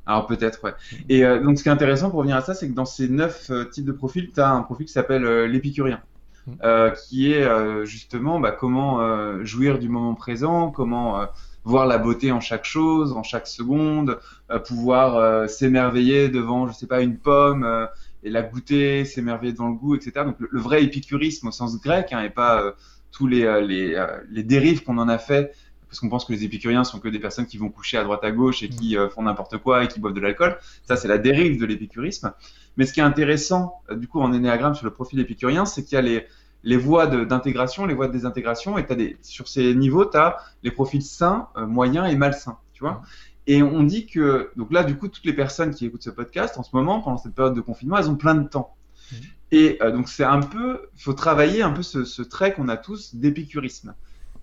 Alors 0.05 0.25
peut-être, 0.25 0.63
ouais. 0.63 0.73
Et 1.07 1.23
euh, 1.23 1.39
donc 1.39 1.57
ce 1.59 1.63
qui 1.63 1.69
est 1.69 1.71
intéressant 1.71 2.09
pour 2.09 2.19
revenir 2.19 2.35
à 2.37 2.41
ça, 2.41 2.53
c'est 2.55 2.67
que 2.67 2.73
dans 2.73 2.85
ces 2.85 3.09
neuf 3.09 3.49
euh, 3.51 3.65
types 3.65 3.85
de 3.85 3.91
profils, 3.91 4.31
tu 4.33 4.41
as 4.41 4.49
un 4.49 4.61
profil 4.63 4.87
qui 4.87 4.91
s'appelle 4.93 5.23
euh, 5.25 5.47
l'épicurien, 5.47 6.01
Mm. 6.47 6.51
euh, 6.63 6.89
qui 6.91 7.33
est 7.33 7.43
euh, 7.43 7.83
justement 7.85 8.39
bah, 8.39 8.51
comment 8.51 9.01
euh, 9.01 9.43
jouir 9.43 9.77
du 9.77 9.89
moment 9.89 10.15
présent, 10.15 10.71
comment 10.71 11.27
voir 11.65 11.85
la 11.85 11.97
beauté 11.97 12.31
en 12.31 12.39
chaque 12.39 12.63
chose, 12.65 13.11
en 13.11 13.21
chaque 13.23 13.45
seconde, 13.45 14.17
pouvoir 14.65 15.47
s'émerveiller 15.49 16.29
devant, 16.29 16.67
je 16.67 16.73
sais 16.73 16.87
pas, 16.87 17.01
une 17.01 17.17
pomme 17.17 17.87
et 18.23 18.29
la 18.29 18.41
goûter, 18.41 19.05
s'émerveiller 19.05 19.53
devant 19.53 19.69
le 19.69 19.75
goût, 19.75 19.95
etc. 19.95 20.25
Donc 20.25 20.39
le, 20.39 20.49
le 20.51 20.59
vrai 20.59 20.83
épicurisme 20.83 21.47
au 21.47 21.51
sens 21.51 21.79
grec, 21.81 22.09
hein, 22.11 22.21
et 22.21 22.29
pas 22.29 22.61
euh, 22.61 22.71
tous 23.11 23.27
les, 23.27 23.43
euh, 23.43 23.61
les, 23.61 23.95
euh, 23.95 24.07
les 24.29 24.43
dérives 24.43 24.83
qu'on 24.83 24.97
en 24.97 25.09
a 25.09 25.17
fait 25.17 25.53
parce 25.89 25.99
qu'on 25.99 26.09
pense 26.09 26.25
que 26.25 26.31
les 26.31 26.43
épicuriens 26.43 26.83
sont 26.83 26.99
que 26.99 27.09
des 27.09 27.19
personnes 27.19 27.47
qui 27.47 27.57
vont 27.57 27.69
coucher 27.69 27.97
à 27.97 28.03
droite 28.03 28.23
à 28.23 28.31
gauche 28.31 28.61
et 28.61 28.69
qui 28.69 28.95
euh, 28.95 29.09
font 29.09 29.23
n'importe 29.23 29.57
quoi 29.57 29.83
et 29.83 29.87
qui 29.87 29.99
boivent 29.99 30.13
de 30.13 30.21
l'alcool. 30.21 30.57
Ça, 30.87 30.95
c'est 30.95 31.07
la 31.07 31.17
dérive 31.17 31.59
de 31.59 31.65
l'épicurisme. 31.65 32.31
Mais 32.77 32.85
ce 32.85 32.93
qui 32.93 32.99
est 32.99 33.03
intéressant, 33.03 33.81
euh, 33.89 33.95
du 33.95 34.07
coup, 34.07 34.21
en 34.21 34.31
énéagramme 34.31 34.75
sur 34.75 34.85
le 34.85 34.91
profil 34.91 35.19
épicurien, 35.19 35.65
c'est 35.65 35.83
qu'il 35.83 35.95
y 35.95 35.97
a 35.97 36.01
les, 36.01 36.27
les 36.63 36.77
voies 36.77 37.07
d'intégration, 37.07 37.87
les 37.87 37.95
voies 37.95 38.07
de 38.07 38.13
désintégration, 38.13 38.77
et 38.77 38.85
t'as 38.85 38.95
des, 38.95 39.17
sur 39.23 39.47
ces 39.47 39.73
niveaux, 39.73 40.05
tu 40.05 40.17
as 40.17 40.37
les 40.61 40.71
profils 40.71 41.01
sains, 41.01 41.49
euh, 41.57 41.65
moyens 41.65 42.11
et 42.11 42.15
malsains, 42.15 42.59
tu 42.73 42.83
vois. 42.83 43.01
Et 43.49 43.63
on 43.63 43.81
dit 43.81 44.05
que, 44.05 44.51
donc 44.57 44.71
là, 44.71 44.83
du 44.83 44.95
coup, 44.95 45.07
toutes 45.07 45.25
les 45.25 45.33
personnes 45.33 45.73
qui 45.73 45.83
écoutent 45.83 46.03
ce 46.03 46.11
podcast, 46.11 46.59
en 46.59 46.63
ce 46.63 46.69
moment, 46.73 47.01
pendant 47.01 47.17
cette 47.17 47.33
période 47.33 47.55
de 47.55 47.61
confinement, 47.61 47.97
elles 47.97 48.09
ont 48.09 48.15
plein 48.15 48.35
de 48.35 48.47
temps. 48.47 48.75
Mhm. 49.11 49.17
Et 49.51 49.77
euh, 49.81 49.91
donc, 49.91 50.07
c'est 50.07 50.23
un 50.23 50.41
peu, 50.41 50.81
il 50.95 51.01
faut 51.01 51.13
travailler 51.13 51.63
un 51.63 51.71
peu 51.71 51.81
ce, 51.81 52.03
ce 52.03 52.21
trait 52.21 52.53
qu'on 52.53 52.67
a 52.67 52.77
tous 52.77 53.15
d'épicurisme. 53.15 53.95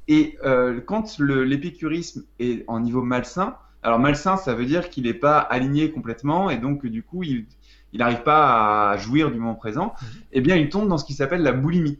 Et 0.08 0.36
euh, 0.44 0.80
quand 0.84 1.20
l'épicurisme 1.20 2.24
est 2.40 2.64
en 2.66 2.80
niveau 2.80 3.00
malsain, 3.00 3.56
alors 3.84 4.00
malsain, 4.00 4.36
ça 4.36 4.54
veut 4.54 4.66
dire 4.66 4.90
qu'il 4.90 5.04
n'est 5.04 5.14
pas 5.14 5.38
aligné 5.38 5.92
complètement 5.92 6.50
et 6.50 6.58
donc 6.58 6.84
du 6.84 7.04
coup, 7.04 7.22
il 7.22 7.46
il 7.92 8.00
n'arrive 8.00 8.24
pas 8.24 8.90
à 8.90 8.96
jouir 8.96 9.30
du 9.30 9.38
moment 9.38 9.54
présent, 9.54 9.94
eh 10.32 10.40
bien, 10.40 10.56
il 10.56 10.68
tombe 10.68 10.88
dans 10.88 10.98
ce 10.98 11.04
qui 11.04 11.14
s'appelle 11.14 11.42
la 11.42 11.52
boulimie. 11.52 11.98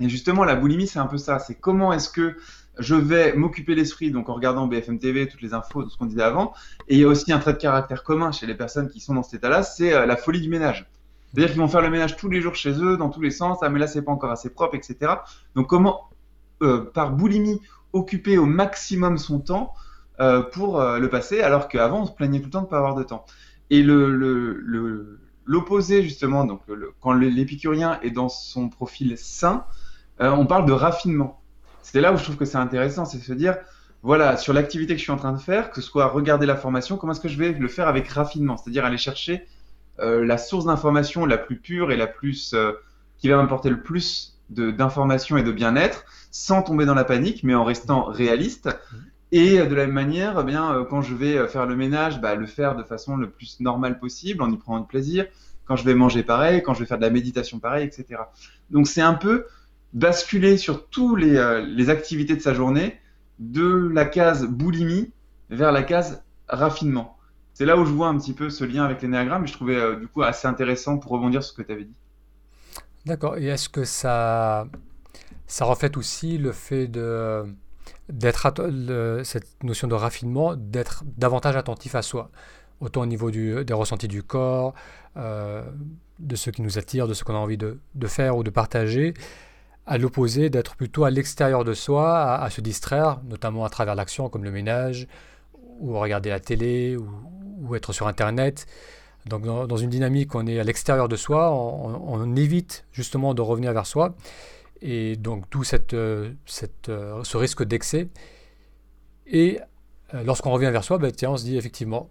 Et 0.00 0.08
justement, 0.08 0.44
la 0.44 0.54
boulimie, 0.54 0.86
c'est 0.86 1.00
un 1.00 1.06
peu 1.06 1.18
ça. 1.18 1.38
C'est 1.38 1.54
comment 1.54 1.92
est-ce 1.92 2.08
que 2.08 2.36
je 2.78 2.94
vais 2.94 3.34
m'occuper 3.34 3.74
l'esprit, 3.74 4.10
donc 4.10 4.28
en 4.28 4.34
regardant 4.34 4.66
BFM 4.66 4.98
TV, 4.98 5.28
toutes 5.28 5.42
les 5.42 5.54
infos, 5.54 5.82
tout 5.82 5.90
ce 5.90 5.98
qu'on 5.98 6.06
disait 6.06 6.22
avant. 6.22 6.54
Et 6.88 6.94
il 6.94 7.00
y 7.00 7.04
a 7.04 7.08
aussi 7.08 7.32
un 7.32 7.38
trait 7.38 7.52
de 7.52 7.58
caractère 7.58 8.02
commun 8.02 8.32
chez 8.32 8.46
les 8.46 8.54
personnes 8.54 8.88
qui 8.88 9.00
sont 9.00 9.14
dans 9.14 9.22
cet 9.22 9.34
état-là, 9.34 9.62
c'est 9.62 9.92
euh, 9.92 10.06
la 10.06 10.16
folie 10.16 10.40
du 10.40 10.48
ménage. 10.48 10.88
C'est-à-dire 11.28 11.50
qu'ils 11.52 11.60
vont 11.60 11.68
faire 11.68 11.82
le 11.82 11.90
ménage 11.90 12.16
tous 12.16 12.30
les 12.30 12.40
jours 12.40 12.54
chez 12.54 12.72
eux, 12.82 12.96
dans 12.96 13.10
tous 13.10 13.20
les 13.20 13.30
sens. 13.30 13.58
Ah, 13.62 13.68
mais 13.68 13.78
là, 13.78 13.86
c'est 13.86 14.02
pas 14.02 14.12
encore 14.12 14.30
assez 14.30 14.50
propre, 14.50 14.74
etc. 14.74 15.12
Donc, 15.54 15.66
comment, 15.66 16.08
euh, 16.62 16.90
par 16.92 17.12
boulimie, 17.12 17.60
occuper 17.92 18.38
au 18.38 18.46
maximum 18.46 19.18
son 19.18 19.40
temps 19.40 19.74
euh, 20.20 20.42
pour 20.42 20.80
le 20.80 21.08
passer, 21.08 21.40
alors 21.40 21.68
qu'avant, 21.68 22.02
on 22.02 22.06
se 22.06 22.12
plaignait 22.12 22.40
tout 22.40 22.46
le 22.46 22.50
temps 22.50 22.62
de 22.62 22.66
pas 22.66 22.78
avoir 22.78 22.94
de 22.94 23.02
temps. 23.02 23.24
Et 23.70 23.82
l'opposé, 25.44 26.02
justement, 26.02 26.44
donc 26.44 26.60
quand 27.00 27.12
l'épicurien 27.12 27.98
est 28.02 28.10
dans 28.10 28.28
son 28.28 28.68
profil 28.68 29.16
sain, 29.16 29.64
on 30.20 30.44
parle 30.46 30.66
de 30.66 30.72
raffinement. 30.72 31.41
C'est 31.82 32.00
là 32.00 32.12
où 32.12 32.16
je 32.16 32.22
trouve 32.22 32.36
que 32.36 32.44
c'est 32.44 32.58
intéressant, 32.58 33.04
c'est 33.04 33.18
de 33.18 33.24
se 33.24 33.32
dire, 33.32 33.56
voilà, 34.02 34.36
sur 34.36 34.52
l'activité 34.52 34.94
que 34.94 34.98
je 34.98 35.04
suis 35.04 35.12
en 35.12 35.16
train 35.16 35.32
de 35.32 35.40
faire, 35.40 35.70
que 35.70 35.80
ce 35.80 35.86
soit 35.86 36.06
regarder 36.06 36.46
la 36.46 36.56
formation, 36.56 36.96
comment 36.96 37.12
est-ce 37.12 37.20
que 37.20 37.28
je 37.28 37.38
vais 37.38 37.52
le 37.52 37.68
faire 37.68 37.88
avec 37.88 38.08
raffinement, 38.08 38.56
c'est-à-dire 38.56 38.84
aller 38.84 38.98
chercher 38.98 39.46
euh, 40.00 40.24
la 40.24 40.38
source 40.38 40.64
d'information 40.64 41.24
la 41.26 41.38
plus 41.38 41.56
pure 41.56 41.92
et 41.92 41.96
la 41.96 42.06
plus 42.06 42.54
euh, 42.54 42.72
qui 43.18 43.28
va 43.28 43.36
m'apporter 43.36 43.70
le 43.70 43.80
plus 43.80 44.38
d'informations 44.50 45.36
et 45.36 45.42
de 45.42 45.52
bien-être, 45.52 46.04
sans 46.30 46.62
tomber 46.62 46.84
dans 46.84 46.94
la 46.94 47.04
panique, 47.04 47.42
mais 47.44 47.54
en 47.54 47.64
restant 47.64 48.04
réaliste. 48.04 48.68
Et 49.30 49.60
euh, 49.60 49.66
de 49.66 49.74
la 49.74 49.86
même 49.86 49.94
manière, 49.94 50.38
eh 50.40 50.44
bien, 50.44 50.84
quand 50.90 51.02
je 51.02 51.14
vais 51.14 51.46
faire 51.46 51.66
le 51.66 51.76
ménage, 51.76 52.20
bah, 52.20 52.34
le 52.34 52.46
faire 52.46 52.74
de 52.74 52.82
façon 52.82 53.16
le 53.16 53.30
plus 53.30 53.60
normale 53.60 53.98
possible, 53.98 54.42
en 54.42 54.50
y 54.50 54.56
prenant 54.56 54.80
du 54.80 54.86
plaisir. 54.86 55.26
Quand 55.64 55.76
je 55.76 55.84
vais 55.84 55.94
manger 55.94 56.24
pareil, 56.24 56.62
quand 56.62 56.74
je 56.74 56.80
vais 56.80 56.86
faire 56.86 56.98
de 56.98 57.02
la 57.02 57.10
méditation 57.10 57.60
pareil, 57.60 57.86
etc. 57.86 58.20
Donc 58.70 58.88
c'est 58.88 59.00
un 59.00 59.14
peu 59.14 59.46
basculer 59.92 60.56
sur 60.56 60.88
tous 60.88 61.16
les, 61.16 61.36
euh, 61.36 61.60
les 61.60 61.90
activités 61.90 62.36
de 62.36 62.40
sa 62.40 62.54
journée 62.54 62.98
de 63.38 63.88
la 63.92 64.04
case 64.04 64.46
boulimie 64.46 65.12
vers 65.50 65.72
la 65.72 65.82
case 65.82 66.22
raffinement. 66.48 67.16
C'est 67.54 67.66
là 67.66 67.76
où 67.76 67.84
je 67.84 67.92
vois 67.92 68.08
un 68.08 68.18
petit 68.18 68.32
peu 68.32 68.50
ce 68.50 68.64
lien 68.64 68.84
avec 68.84 69.02
l'énéagramme 69.02 69.44
et 69.44 69.46
je 69.46 69.52
trouvais 69.52 69.76
euh, 69.76 69.96
du 69.96 70.08
coup 70.08 70.22
assez 70.22 70.48
intéressant 70.48 70.98
pour 70.98 71.12
rebondir 71.12 71.42
sur 71.42 71.52
ce 71.52 71.56
que 71.56 71.66
tu 71.66 71.72
avais 71.72 71.84
dit. 71.84 71.94
D'accord. 73.04 73.36
Et 73.36 73.46
est-ce 73.46 73.68
que 73.68 73.84
ça, 73.84 74.66
ça 75.46 75.64
reflète 75.64 75.96
aussi 75.96 76.38
le 76.38 76.52
fait 76.52 76.88
de 76.88 77.44
d'être 78.08 78.52
cette 79.24 79.62
notion 79.64 79.88
de 79.88 79.94
raffinement, 79.94 80.54
d'être 80.56 81.04
davantage 81.16 81.56
attentif 81.56 81.94
à 81.94 82.02
soi, 82.02 82.30
autant 82.80 83.02
au 83.02 83.06
niveau 83.06 83.30
du- 83.30 83.64
des 83.64 83.72
ressentis 83.72 84.08
du 84.08 84.22
corps, 84.22 84.74
euh, 85.16 85.62
de 86.18 86.36
ce 86.36 86.50
qui 86.50 86.62
nous 86.62 86.78
attire, 86.78 87.08
de 87.08 87.14
ce 87.14 87.24
qu'on 87.24 87.34
a 87.34 87.38
envie 87.38 87.56
de, 87.56 87.78
de 87.94 88.06
faire 88.06 88.36
ou 88.36 88.42
de 88.42 88.50
partager, 88.50 89.14
à 89.86 89.98
l'opposé, 89.98 90.50
d'être 90.50 90.76
plutôt 90.76 91.04
à 91.04 91.10
l'extérieur 91.10 91.64
de 91.64 91.74
soi, 91.74 92.34
à, 92.34 92.50
se 92.50 92.60
distraire, 92.60 93.20
notamment 93.24 93.64
à 93.64 93.70
travers 93.70 93.94
l'action 93.94 94.28
comme 94.28 94.44
le 94.44 94.50
ménage, 94.52 95.08
ou 95.80 95.98
regarder 95.98 96.30
la 96.30 96.40
télé, 96.40 96.96
ou, 96.96 97.74
être 97.74 97.92
sur 97.92 98.06
Internet. 98.06 98.66
Donc 99.26 99.44
dans, 99.44 99.76
une 99.76 99.88
dynamique 99.90 100.34
on 100.34 100.46
est 100.46 100.58
à 100.58 100.64
l'extérieur 100.64 101.08
de 101.08 101.16
soi, 101.16 101.52
on, 101.52 102.36
évite 102.36 102.84
justement 102.92 103.34
de 103.34 103.42
revenir 103.42 103.72
vers 103.72 103.86
soi. 103.86 104.14
Et 104.80 105.16
donc 105.16 105.44
d'où 105.50 105.62
cette, 105.62 105.94
euh, 105.94 106.32
cette, 106.44 106.88
euh, 106.88 107.22
ce 107.22 107.36
risque 107.36 107.62
d'excès. 107.62 108.08
Et 109.28 109.60
euh, 110.12 110.24
lorsqu'on 110.24 110.50
revient 110.50 110.70
vers 110.72 110.82
soi, 110.82 110.98
ben, 110.98 111.12
tiens, 111.12 111.30
on 111.30 111.36
se 111.36 111.44
dit 111.44 111.56
effectivement, 111.56 112.10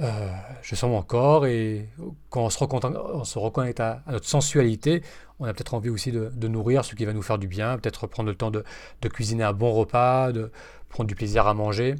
euh, 0.00 0.28
je, 0.62 0.74
sens 0.74 0.90
mon 0.90 1.02
corps 1.02 1.46
et 1.46 1.88
quand 2.30 2.42
on 2.42 2.50
se, 2.50 2.58
on 2.62 3.24
se 3.24 3.38
reconnecte 3.38 3.80
à, 3.80 4.02
notre 4.10 4.26
sensualité, 4.26 5.02
on 5.40 5.44
a 5.44 5.52
peut-être 5.52 5.74
envie 5.74 5.90
aussi 5.90 6.12
de, 6.12 6.48
nourrir 6.48 6.84
ce 6.84 6.94
qui 6.94 7.04
va 7.04 7.12
nous 7.12 7.22
faire 7.22 7.38
du 7.38 7.48
bien, 7.48 7.78
peut-être 7.78 8.06
prendre 8.06 8.28
le 8.28 8.34
temps 8.34 8.50
de, 8.50 8.62
cuisiner 9.08 9.44
un 9.44 9.52
bon 9.52 9.72
repas, 9.72 10.32
de 10.32 10.50
prendre 10.88 11.08
du 11.08 11.14
plaisir 11.14 11.46
à 11.46 11.54
manger, 11.54 11.96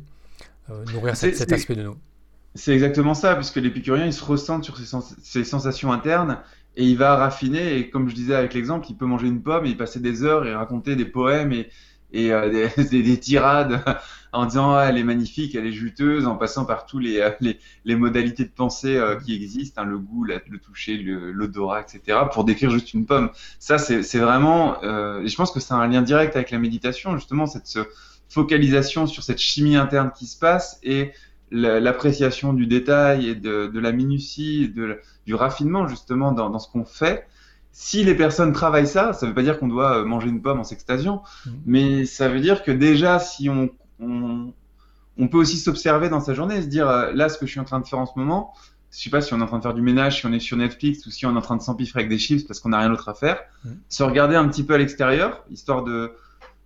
nourrir 0.93 1.17
cet, 1.17 1.53
aspect 1.53 1.75
de 1.75 1.83
nous. 1.83 1.97
C'est 2.55 2.73
exactement 2.73 3.15
ça, 3.15 3.35
puisque 3.35 3.57
l'épicurien, 3.57 4.07
il 4.07 4.13
se 4.13 4.25
ressent 4.25 4.63
sur 4.63 4.77
ses, 4.79 5.45
sensations 5.45 5.93
internes 5.93 6.39
et 6.77 6.85
il 6.85 6.97
va 6.97 7.17
raffiner. 7.17 7.79
Et 7.79 7.91
comme 7.91 8.09
je 8.09 8.15
disais 8.15 8.35
avec 8.35 8.55
l'exemple, 8.55 8.87
il 8.91 8.97
peut 8.97 9.07
manger 9.07 9.27
une 9.27 9.43
pomme 9.43 9.67
et 9.67 9.71
y 9.71 9.75
passer 9.75 10.01
des 10.01 10.23
heures 10.25 10.47
et 10.47 10.55
raconter 10.55 10.97
des 10.97 11.05
poèmes 11.05 11.53
et, 11.53 11.69
et 12.13 12.33
euh, 12.33 12.69
des, 12.91 13.21
tirades 13.21 13.83
en 14.33 14.47
disant 14.47 14.75
ah, 14.75 14.87
elle 14.89 14.99
est 14.99 15.05
magnifique, 15.05 15.55
elle 15.55 15.67
est 15.67 15.73
juteuse, 15.73 16.27
en 16.27 16.37
passant 16.37 16.65
par 16.65 16.87
tous 16.87 16.99
les, 16.99 17.21
euh, 17.21 17.31
les, 17.41 17.59
les 17.85 17.97
modalités 17.97 18.45
de 18.45 18.51
pensée 18.51 18.97
euh, 18.97 19.17
qui 19.17 19.35
existent, 19.35 19.83
hein, 19.83 19.85
le 19.85 19.99
goût, 19.99 20.25
le 20.25 20.59
toucher, 20.59 20.97
l'odorat, 20.99 21.81
etc., 21.81 22.19
pour 22.33 22.45
décrire 22.45 22.71
juste 22.71 22.95
une 22.95 23.07
pomme. 23.07 23.31
Ça, 23.59 23.79
c'est 23.79 24.19
vraiment, 24.19 24.83
et 24.83 25.29
je 25.29 25.37
pense 25.37 25.51
que 25.51 25.61
c'est 25.61 25.75
un 25.75 25.87
lien 25.87 26.03
direct 26.03 26.37
avec 26.37 26.51
la 26.51 26.59
méditation, 26.59 27.17
justement, 27.17 27.47
cette 27.47 27.79
focalisation 28.29 29.07
sur 29.07 29.23
cette 29.23 29.39
chimie 29.39 29.77
interne 29.77 30.13
qui 30.15 30.27
se 30.27 30.39
passe 30.39 30.79
et 30.83 31.13
l'appréciation 31.51 32.53
du 32.53 32.67
détail 32.67 33.29
et 33.29 33.35
de, 33.35 33.69
de 33.69 33.81
la 33.81 33.93
minutie, 33.93 34.73
du 35.27 35.35
raffinement 35.35 35.89
justement 35.89 36.33
dans, 36.33 36.51
dans 36.51 36.59
ce 36.59 36.71
qu'on 36.71 36.85
fait. 36.85 37.27
Si 37.81 38.03
les 38.03 38.17
personnes 38.17 38.53
travaillent 38.53 38.89
ça, 38.89 39.13
ça 39.13 39.25
ne 39.25 39.31
veut 39.31 39.35
pas 39.37 39.43
dire 39.43 39.59
qu'on 39.59 39.69
doit 39.69 39.99
euh, 39.99 40.05
manger 40.05 40.29
une 40.29 40.43
pomme 40.43 40.59
en 40.59 40.65
s'extasiant, 40.65 41.23
mmh. 41.47 41.51
mais 41.65 42.05
ça 42.07 42.29
veut 42.29 42.41
dire 42.41 42.65
que 42.65 42.73
déjà, 42.73 43.21
si 43.21 43.49
on, 43.49 43.71
on, 44.01 44.53
on 45.17 45.29
peut 45.29 45.39
aussi 45.39 45.59
s'observer 45.59 46.09
dans 46.09 46.21
sa 46.21 46.35
journée 46.35 46.57
et 46.57 46.63
se 46.63 46.67
dire, 46.67 46.89
euh, 46.89 47.13
là, 47.13 47.29
ce 47.29 47.39
que 47.39 47.47
je 47.47 47.53
suis 47.53 47.61
en 47.61 47.65
train 47.65 47.79
de 47.79 47.87
faire 47.87 48.01
en 48.01 48.07
ce 48.07 48.19
moment, 48.19 48.53
je 48.91 48.99
sais 48.99 49.11
pas 49.11 49.21
si 49.21 49.33
on 49.33 49.39
est 49.39 49.43
en 49.43 49.47
train 49.47 49.59
de 49.59 49.63
faire 49.63 49.75
du 49.75 49.83
ménage, 49.83 50.21
si 50.21 50.27
on 50.27 50.33
est 50.33 50.41
sur 50.41 50.57
Netflix 50.57 51.07
ou 51.07 51.11
si 51.11 51.25
on 51.25 51.35
est 51.35 51.39
en 51.39 51.41
train 51.43 51.57
de 51.57 51.63
s'empiffrer 51.63 52.01
avec 52.01 52.11
des 52.11 52.19
chips 52.19 52.47
parce 52.47 52.59
qu'on 52.59 52.71
n'a 52.71 52.79
rien 52.79 52.89
d'autre 52.89 53.09
à 53.09 53.15
faire, 53.15 53.41
mmh. 53.65 53.71
se 53.89 54.03
regarder 54.03 54.35
un 54.35 54.49
petit 54.49 54.65
peu 54.65 54.75
à 54.75 54.79
l'extérieur, 54.79 55.45
histoire 55.51 55.85
de 55.85 56.13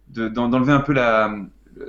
d'enlever 0.08 0.72
un 0.72 0.80
peu 0.80 0.92
la, 0.92 1.34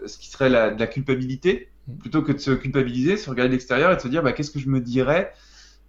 ce 0.05 0.17
qui 0.17 0.29
serait 0.29 0.47
la, 0.47 0.71
de 0.71 0.79
la 0.79 0.87
culpabilité 0.87 1.69
Mm. 1.87 1.97
plutôt 1.97 2.21
que 2.21 2.31
de 2.31 2.37
se 2.37 2.51
culpabiliser, 2.51 3.17
se 3.17 3.29
regarder 3.29 3.49
de 3.49 3.53
l'extérieur 3.53 3.91
et 3.91 3.95
de 3.95 4.01
se 4.01 4.07
dire 4.07 4.23
bah, 4.23 4.31
qu'est-ce 4.33 4.51
que 4.51 4.59
je 4.59 4.69
me 4.69 4.79
dirais 4.79 5.33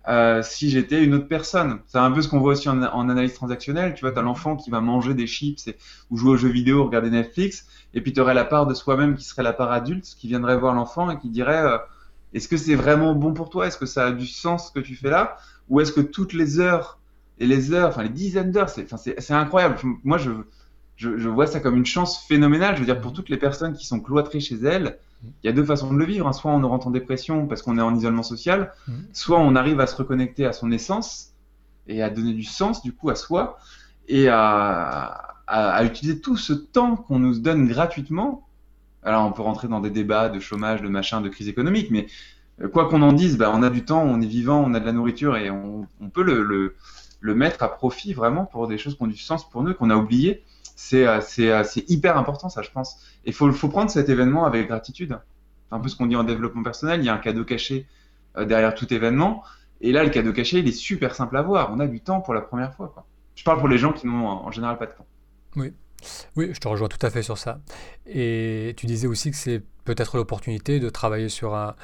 euh, 0.07 0.43
si 0.43 0.69
j'étais 0.69 1.03
une 1.03 1.15
autre 1.15 1.29
personne. 1.29 1.79
C'est 1.87 1.99
un 1.99 2.11
peu 2.11 2.21
ce 2.21 2.29
qu'on 2.29 2.39
voit 2.39 2.53
aussi 2.53 2.69
en, 2.69 2.83
analyse 2.83 3.35
transactionnelle. 3.35 3.95
Tu 3.95 4.03
vois, 4.03 4.13
tu 4.13 4.19
as 4.19 4.23
mm. 4.23 4.27
l'enfant 4.27 4.57
qui 4.57 4.71
va 4.71 4.81
manger 4.81 5.15
des 5.15 5.27
chips 5.27 5.71
ou 6.11 6.17
jouer 6.17 6.33
aux 6.33 6.37
jeux 6.37 6.51
vidéo, 6.51 6.85
regarder 6.85 7.11
Netflix, 7.11 7.67
et 7.95 8.01
puis 8.01 8.13
tu 8.13 8.21
aurais 8.21 8.35
la 8.35 8.45
part 8.45 8.67
de 8.67 8.75
soi-même 8.75 9.17
qui 9.17 9.25
serait 9.25 9.43
la 9.43 9.53
part 9.53 9.73
adulte, 9.73 10.05
qui 10.19 10.29
viendrait 10.29 10.57
voir 10.59 10.75
l'enfant 10.75 11.11
et 11.11 11.19
qui 11.19 11.31
dirait 11.31 11.63
euh, 11.63 11.79
est-ce 12.35 12.49
que 12.49 12.57
c'est 12.57 12.75
vraiment 12.75 13.15
bon 13.15 13.33
pour 13.33 13.49
toi? 13.49 13.67
Est-ce 13.67 13.79
que 13.79 13.87
ça 13.87 14.07
a 14.07 14.13
du 14.13 14.27
sens 14.27 14.69
ce 14.69 14.73
que 14.73 14.81
tu 14.81 14.97
fais 14.97 15.11
là? 15.11 15.39
Ou 15.69 15.81
est-ce 15.81 15.93
que 15.93 16.01
toutes 16.01 16.33
les 16.33 16.61
heures 16.61 16.99
et 17.39 17.47
les 17.47 17.73
heures, 17.73 17.89
enfin 17.89 18.03
les 18.03 18.09
dizaines 18.11 18.51
d'heures, 18.51 18.69
c'est 18.69 19.31
incroyable. 19.31 19.77
Moi, 20.05 20.19
je, 20.19 20.31
je, 20.97 21.17
je, 21.17 21.29
vois 21.29 21.47
ça 21.47 21.61
comme 21.61 21.77
une 21.77 21.87
chance 21.87 22.25
phénoménale. 22.27 22.75
Je 22.75 22.81
veux 22.81 22.87
dire, 22.87 23.01
pour 23.01 23.13
mm. 23.13 23.15
toutes 23.15 23.29
les 23.29 23.37
personnes 23.37 23.75
qui 23.75 23.87
sont 23.87 24.01
cloîtrées 24.01 24.41
chez 24.41 24.57
elles, 24.57 24.99
il 25.43 25.47
y 25.47 25.51
a 25.51 25.53
deux 25.53 25.65
façons 25.65 25.93
de 25.93 25.99
le 25.99 26.05
vivre. 26.05 26.27
Hein. 26.27 26.33
Soit 26.33 26.51
on 26.51 26.67
rentre 26.69 26.87
en 26.87 26.91
dépression 26.91 27.47
parce 27.47 27.63
qu'on 27.63 27.79
est 27.79 27.83
en 27.83 27.95
isolement 27.95 28.23
social, 28.23 28.73
mm. 28.89 28.93
soit 29.13 29.39
on 29.39 29.57
arrive 29.57 29.81
à 29.81 29.87
se 29.87 29.97
reconnecter 29.97 30.47
à 30.47 30.53
son 30.53 30.71
essence 30.71 31.33
et 31.87 32.03
à 32.03 32.11
donner 32.11 32.33
du 32.33 32.45
sens 32.45 32.83
du 32.83 32.93
coup 32.93 33.11
à 33.11 33.15
soi 33.15 33.59
et 34.09 34.29
à, 34.29 35.35
à, 35.47 35.85
utiliser 35.85 36.21
tout 36.21 36.37
ce 36.37 36.53
temps 36.53 36.97
qu'on 36.97 37.19
nous 37.19 37.39
donne 37.39 37.67
gratuitement. 37.67 38.47
Alors 39.03 39.27
on 39.27 39.33
peut 39.33 39.43
rentrer 39.43 39.69
dans 39.69 39.81
des 39.81 39.91
débats 39.91 40.29
de 40.29 40.41
chômage, 40.41 40.83
de 40.83 40.89
machin, 40.89 41.21
de 41.21 41.29
crise 41.29 41.49
économique, 41.49 41.91
mais 41.91 42.07
euh, 42.63 42.69
quoi 42.69 42.89
qu'on 42.89 43.03
en 43.03 43.13
dise, 43.13 43.37
bah, 43.37 43.53
on 43.55 43.63
a 43.63 43.71
du 43.71 43.85
temps, 43.85 44.03
on 44.03 44.21
est 44.21 44.27
vivant, 44.27 44.63
on 44.67 44.75
a 44.75 44.81
de 44.81 44.87
la 44.87 44.93
nourriture 44.93 45.37
et 45.37 45.51
on, 45.51 45.87
on 46.01 46.09
peut 46.09 46.23
le, 46.23 46.43
le, 46.43 46.77
le, 47.21 47.35
mettre 47.35 47.63
à 47.63 47.75
profit 47.75 48.15
vraiment 48.15 48.45
pour 48.45 48.67
des 48.67 48.79
choses 48.79 48.97
qui 48.97 49.03
ont 49.03 49.07
du 49.07 49.19
sens 49.19 49.49
pour 49.49 49.63
nous, 49.63 49.75
qu'on 49.75 49.91
a 49.91 49.97
oubliées. 49.97 50.43
C'est 50.77 51.07
euh, 51.07 51.21
euh, 51.39 51.65
hyper 51.89 52.17
important 52.17 52.49
ça, 52.49 52.63
je 52.63 52.71
pense. 52.71 52.99
Il 53.25 53.33
faut, 53.33 53.51
faut 53.53 53.69
prendre 53.69 53.91
cet 53.91 54.09
événement 54.09 54.45
avec 54.45 54.69
gratitude. 54.69 55.19
Un 55.71 55.81
peu 55.81 55.89
ce 55.89 55.97
qu'on 55.97 56.07
dit 56.07 56.17
en 56.17 56.25
développement 56.25 56.63
personnel, 56.63 57.01
il 57.01 57.07
y 57.07 57.09
a 57.09 57.15
un 57.15 57.19
cadeau 57.19 57.45
caché 57.45 57.87
euh, 58.37 58.45
derrière 58.45 58.75
tout 58.75 58.93
événement. 58.93 59.43
Et 59.81 59.93
là, 59.93 60.05
le 60.05 60.11
cadeau 60.11 60.33
caché, 60.33 60.59
il 60.59 60.69
est 60.69 60.73
super 60.73 61.15
simple 61.15 61.37
à 61.37 61.43
voir. 61.43 61.73
On 61.73 61.81
a 61.81 61.87
du 61.87 62.01
temps 62.01 62.21
pour 62.21 62.35
la 62.35 62.41
première 62.41 62.75
fois. 62.75 62.93
Je 63.35 63.45
parle 63.45 63.59
pour 63.59 63.69
les 63.69 63.79
gens 63.79 63.93
qui 63.93 64.07
n'ont 64.07 64.27
en 64.27 64.51
général 64.51 64.79
pas 64.79 64.87
de 64.87 64.93
temps. 64.93 65.07
Oui. 65.57 65.73
Oui, 66.37 66.51
je 66.53 66.61
te 66.61 66.69
rejoins 66.69 66.89
tout 66.89 67.05
à 67.05 67.11
fait 67.11 67.23
sur 67.23 67.39
ça. 67.39 67.61
Et 68.07 68.75
tu 68.77 68.87
disais 68.87 69.07
aussi 69.07 69.31
que 69.31 69.37
c'est 69.37 69.63
peut-être 69.85 70.17
l'opportunité 70.17 70.79
de 70.79 70.91
travailler 70.91 71.29
sur 71.29 71.55
un, 71.55 71.75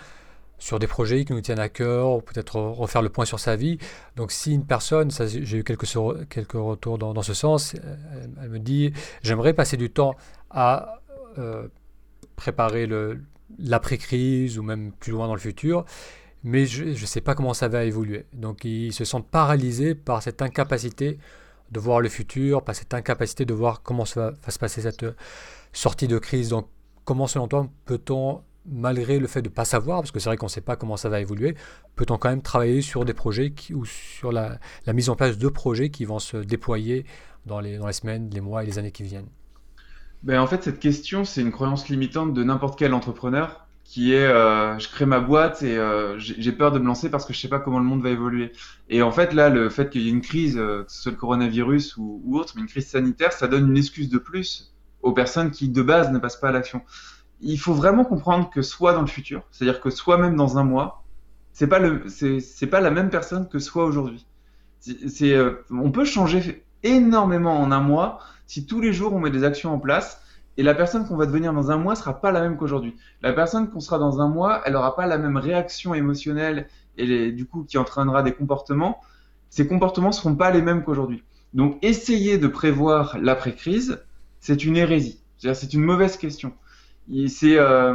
sur 0.61 0.79
des 0.79 0.87
projets 0.87 1.25
qui 1.25 1.33
nous 1.33 1.40
tiennent 1.40 1.59
à 1.59 1.69
cœur, 1.69 2.23
peut-être 2.23 2.61
refaire 2.61 3.02
le 3.02 3.09
point 3.09 3.25
sur 3.25 3.40
sa 3.40 3.57
vie. 3.57 3.79
Donc 4.14 4.31
si 4.31 4.52
une 4.52 4.64
personne, 4.64 5.11
j'ai 5.11 5.59
eu 5.59 5.64
quelques, 5.64 5.88
quelques 6.29 6.52
retours 6.52 6.99
dans, 6.99 7.12
dans 7.12 7.23
ce 7.23 7.35
sens, 7.35 7.75
elle, 8.40 8.50
me 8.50 8.59
dit, 8.59 8.93
j'aimerais 9.23 9.55
passer 9.55 9.76
du 9.76 9.90
temps 9.90 10.14
à 10.50 11.00
euh, 11.38 11.67
préparer 12.37 12.88
l'après-crise 13.59 14.59
ou 14.59 14.62
même 14.62 14.93
plus 14.93 15.12
loin 15.12 15.26
dans 15.26 15.35
le 15.35 15.40
futur, 15.40 15.85
mais 16.45 16.67
je 16.67 16.85
ne 16.85 16.95
sais 17.07 17.23
pas 17.23 17.35
comment 17.35 17.55
ça 17.55 17.69
va 17.69 17.85
évoluer. 17.85 18.26
Donc 18.35 18.64
ils 18.64 18.93
se 18.93 19.05
sentent 19.05 19.29
paralysés 19.29 19.95
par 19.95 20.23
cette 20.23 20.43
incapacité 20.43 21.19
de 21.71 21.81
voir 21.81 22.00
le 22.00 22.09
futur, 22.09 22.62
par 22.62 22.75
cette 22.75 22.93
incapacité 22.93 23.47
de 23.47 23.55
voir 23.55 23.83
comment 23.83 24.05
ça 24.05 24.33
va 24.45 24.50
se 24.50 24.59
passer 24.59 24.83
cette 24.83 25.07
sortie 25.73 26.07
de 26.07 26.19
crise. 26.19 26.50
Donc 26.50 26.69
comment 27.05 27.26
selon 27.26 27.49
toi 27.49 27.67
peut-on 27.87 28.43
malgré 28.67 29.19
le 29.19 29.26
fait 29.26 29.43
de 29.43 29.49
ne 29.49 29.55
pas 29.55 29.64
savoir, 29.64 30.00
parce 30.00 30.11
que 30.11 30.19
c'est 30.19 30.29
vrai 30.29 30.37
qu'on 30.37 30.47
ne 30.47 30.50
sait 30.50 30.61
pas 30.61 30.76
comment 30.76 30.97
ça 30.97 31.09
va 31.09 31.21
évoluer, 31.21 31.55
peut-on 31.97 32.19
quand 32.19 32.29
même 32.29 32.43
travailler 32.43 32.83
sur 32.83 33.05
des 33.05 33.14
projets 33.14 33.52
ou 33.75 33.85
sur 33.85 34.33
la, 34.33 34.59
mise 34.93 35.09
en 35.09 35.17
place 35.17 35.38
de 35.38 35.49
projets 35.49 35.90
qui 35.90 36.05
vont 36.05 36.19
se 36.19 36.37
déployer 36.37 37.05
dans 37.47 37.61
les, 37.61 37.79
dans 37.79 37.87
les 37.87 37.93
semaines, 37.93 38.31
les 38.31 38.40
mois 38.40 38.62
et 38.62 38.67
les 38.67 38.79
années 38.79 38.93
qui 38.93 39.02
viennent? 39.02 39.29
Ben, 40.23 40.40
En 40.40 40.47
fait, 40.47 40.62
cette 40.62 40.79
question, 40.79 41.25
c'est 41.25 41.40
une 41.40 41.52
croyance 41.52 41.88
limitante 41.88 42.35
de 42.35 42.45
n'importe 42.45 42.79
quel 42.79 42.93
entrepreneur 42.93 43.67
qui 43.90 44.12
est 44.12 44.25
euh, 44.25 44.79
je 44.79 44.88
crée 44.88 45.05
ma 45.05 45.19
boîte 45.19 45.64
et 45.64 45.76
euh, 45.76 46.17
j'ai 46.17 46.52
peur 46.52 46.71
de 46.71 46.79
me 46.79 46.87
lancer 46.87 47.11
parce 47.11 47.25
que 47.26 47.33
je 47.33 47.38
ne 47.38 47.43
sais 47.43 47.49
pas 47.49 47.59
comment 47.59 47.81
le 47.81 47.85
monde 47.85 48.02
va 48.02 48.11
évoluer. 48.11 48.52
Et 48.88 49.02
en 49.02 49.11
fait, 49.11 49.33
là, 49.33 49.49
le 49.49 49.69
fait 49.69 49.90
qu'il 49.90 50.02
y 50.02 50.07
ait 50.07 50.12
une 50.12 50.21
crise, 50.21 50.57
euh, 50.57 50.85
que 50.85 50.93
ce 50.93 51.02
soit 51.02 51.11
le 51.11 51.19
coronavirus 51.19 51.97
ou, 51.97 52.23
ou 52.25 52.38
autre, 52.38 52.52
mais 52.55 52.62
une 52.62 52.69
crise 52.69 52.87
sanitaire, 52.87 53.33
ça 53.33 53.49
donne 53.49 53.69
une 53.69 53.76
excuse 53.76 54.09
de 54.09 54.19
plus 54.19 54.73
aux 55.02 55.12
personnes 55.12 55.50
qui, 55.50 55.69
de 55.69 55.83
base, 55.83 56.12
ne 56.12 56.19
passent 56.19 56.38
pas 56.38 56.50
à 56.50 56.52
l'action 56.52 56.83
il 57.40 57.59
faut 57.59 57.75
vraiment 57.75 58.04
comprendre 58.04 58.50
que 58.50 58.62
soit 58.62 58.92
dans 58.92 59.00
le 59.00 59.06
futur, 59.06 59.42
c'est-à-dire 59.50 59.80
que 59.80 59.90
soit 59.90 60.18
même 60.18 60.37
dans 60.37 60.59
un 60.59 60.64
mois, 60.64 61.02
c'est 61.52 61.66
pas 61.66 61.78
le, 61.78 62.04
c'est 62.09 62.66
pas 62.66 62.80
la 62.80 62.90
même 62.90 63.11
personne 63.11 63.49
que 63.49 63.59
soit 63.59 63.85
aujourd'hui. 63.85 64.26
C'est, 64.80 65.35
euh, 65.35 65.64
on 65.70 65.90
peut 65.90 66.04
changer 66.04 66.64
énormément 66.82 67.61
en 67.61 67.70
un 67.70 67.80
mois 67.80 68.20
si 68.47 68.64
tous 68.66 68.80
les 68.80 68.92
jours 68.92 69.12
on 69.12 69.20
met 69.20 69.30
des 69.30 69.44
actions 69.44 69.73
en 69.73 69.78
place. 69.78 70.23
Et 70.56 70.62
la 70.62 70.75
personne 70.75 71.06
qu'on 71.06 71.16
va 71.16 71.26
devenir 71.26 71.52
dans 71.52 71.70
un 71.70 71.76
mois 71.76 71.94
sera 71.94 72.20
pas 72.20 72.32
la 72.32 72.40
même 72.40 72.56
qu'aujourd'hui. 72.56 72.97
La 73.23 73.32
personne 73.32 73.70
qu'on 73.70 73.80
sera 73.80 73.99
dans 73.99 74.20
un 74.20 74.28
mois, 74.28 74.62
elle 74.64 74.76
aura 74.76 74.97
pas 74.97 75.06
la 75.06 75.16
même 75.16 75.37
réaction 75.37 75.94
émotionnelle 75.94 76.68
et 76.97 77.30
du 77.32 77.47
coup 77.47 77.64
qui 77.64 77.78
entraînera 77.78 78.23
des 78.23 78.32
comportements. 78.32 79.00
Ces 79.49 79.66
comportements 79.66 80.12
seront 80.12 80.35
pas 80.35 80.50
les 80.50 80.62
mêmes 80.62 80.82
qu'aujourd'hui. 80.82 81.23
Donc 81.54 81.78
essayer 81.82 82.38
de 82.38 82.47
prévoir 82.47 83.18
l'après-crise, 83.18 84.02
c'est 84.40 84.64
une 84.64 84.76
hérésie. 84.76 85.20
C'est 85.38 85.73
une 85.73 85.82
mauvaise 85.82 86.16
question 86.16 86.52
c'est 87.29 87.59
euh, 87.59 87.95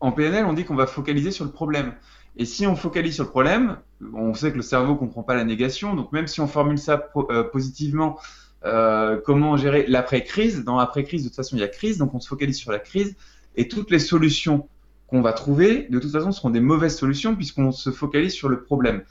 en 0.00 0.12
PNL, 0.12 0.44
on 0.44 0.52
dit 0.52 0.64
qu'on 0.64 0.74
va 0.74 0.86
focaliser 0.86 1.30
sur 1.30 1.44
le 1.44 1.50
problème. 1.50 1.94
Et 2.36 2.44
si 2.44 2.66
on 2.66 2.76
focalise 2.76 3.14
sur 3.14 3.24
le 3.24 3.30
problème, 3.30 3.78
on 4.12 4.34
sait 4.34 4.50
que 4.50 4.56
le 4.56 4.62
cerveau 4.62 4.96
comprend 4.96 5.22
pas 5.22 5.34
la 5.34 5.44
négation. 5.44 5.94
Donc 5.94 6.12
même 6.12 6.26
si 6.26 6.40
on 6.40 6.46
formule 6.46 6.78
ça 6.78 7.10
euh, 7.30 7.44
positivement, 7.44 8.18
euh, 8.64 9.20
comment 9.24 9.56
gérer 9.56 9.84
l'après-crise 9.86 10.64
Dans 10.64 10.76
l'après-crise, 10.76 11.22
de 11.22 11.28
toute 11.28 11.36
façon, 11.36 11.56
il 11.56 11.60
y 11.60 11.64
a 11.64 11.68
crise, 11.68 11.98
donc 11.98 12.14
on 12.14 12.20
se 12.20 12.28
focalise 12.28 12.56
sur 12.56 12.72
la 12.72 12.78
crise. 12.78 13.14
Et 13.56 13.68
toutes 13.68 13.90
les 13.90 13.98
solutions 13.98 14.68
qu'on 15.06 15.22
va 15.22 15.32
trouver, 15.32 15.86
de 15.90 15.98
toute 15.98 16.10
façon, 16.10 16.32
seront 16.32 16.50
des 16.50 16.60
mauvaises 16.60 16.96
solutions 16.96 17.36
puisqu'on 17.36 17.72
se 17.72 17.90
focalise 17.90 18.32
sur 18.32 18.48
le 18.48 18.62
problème. 18.62 19.02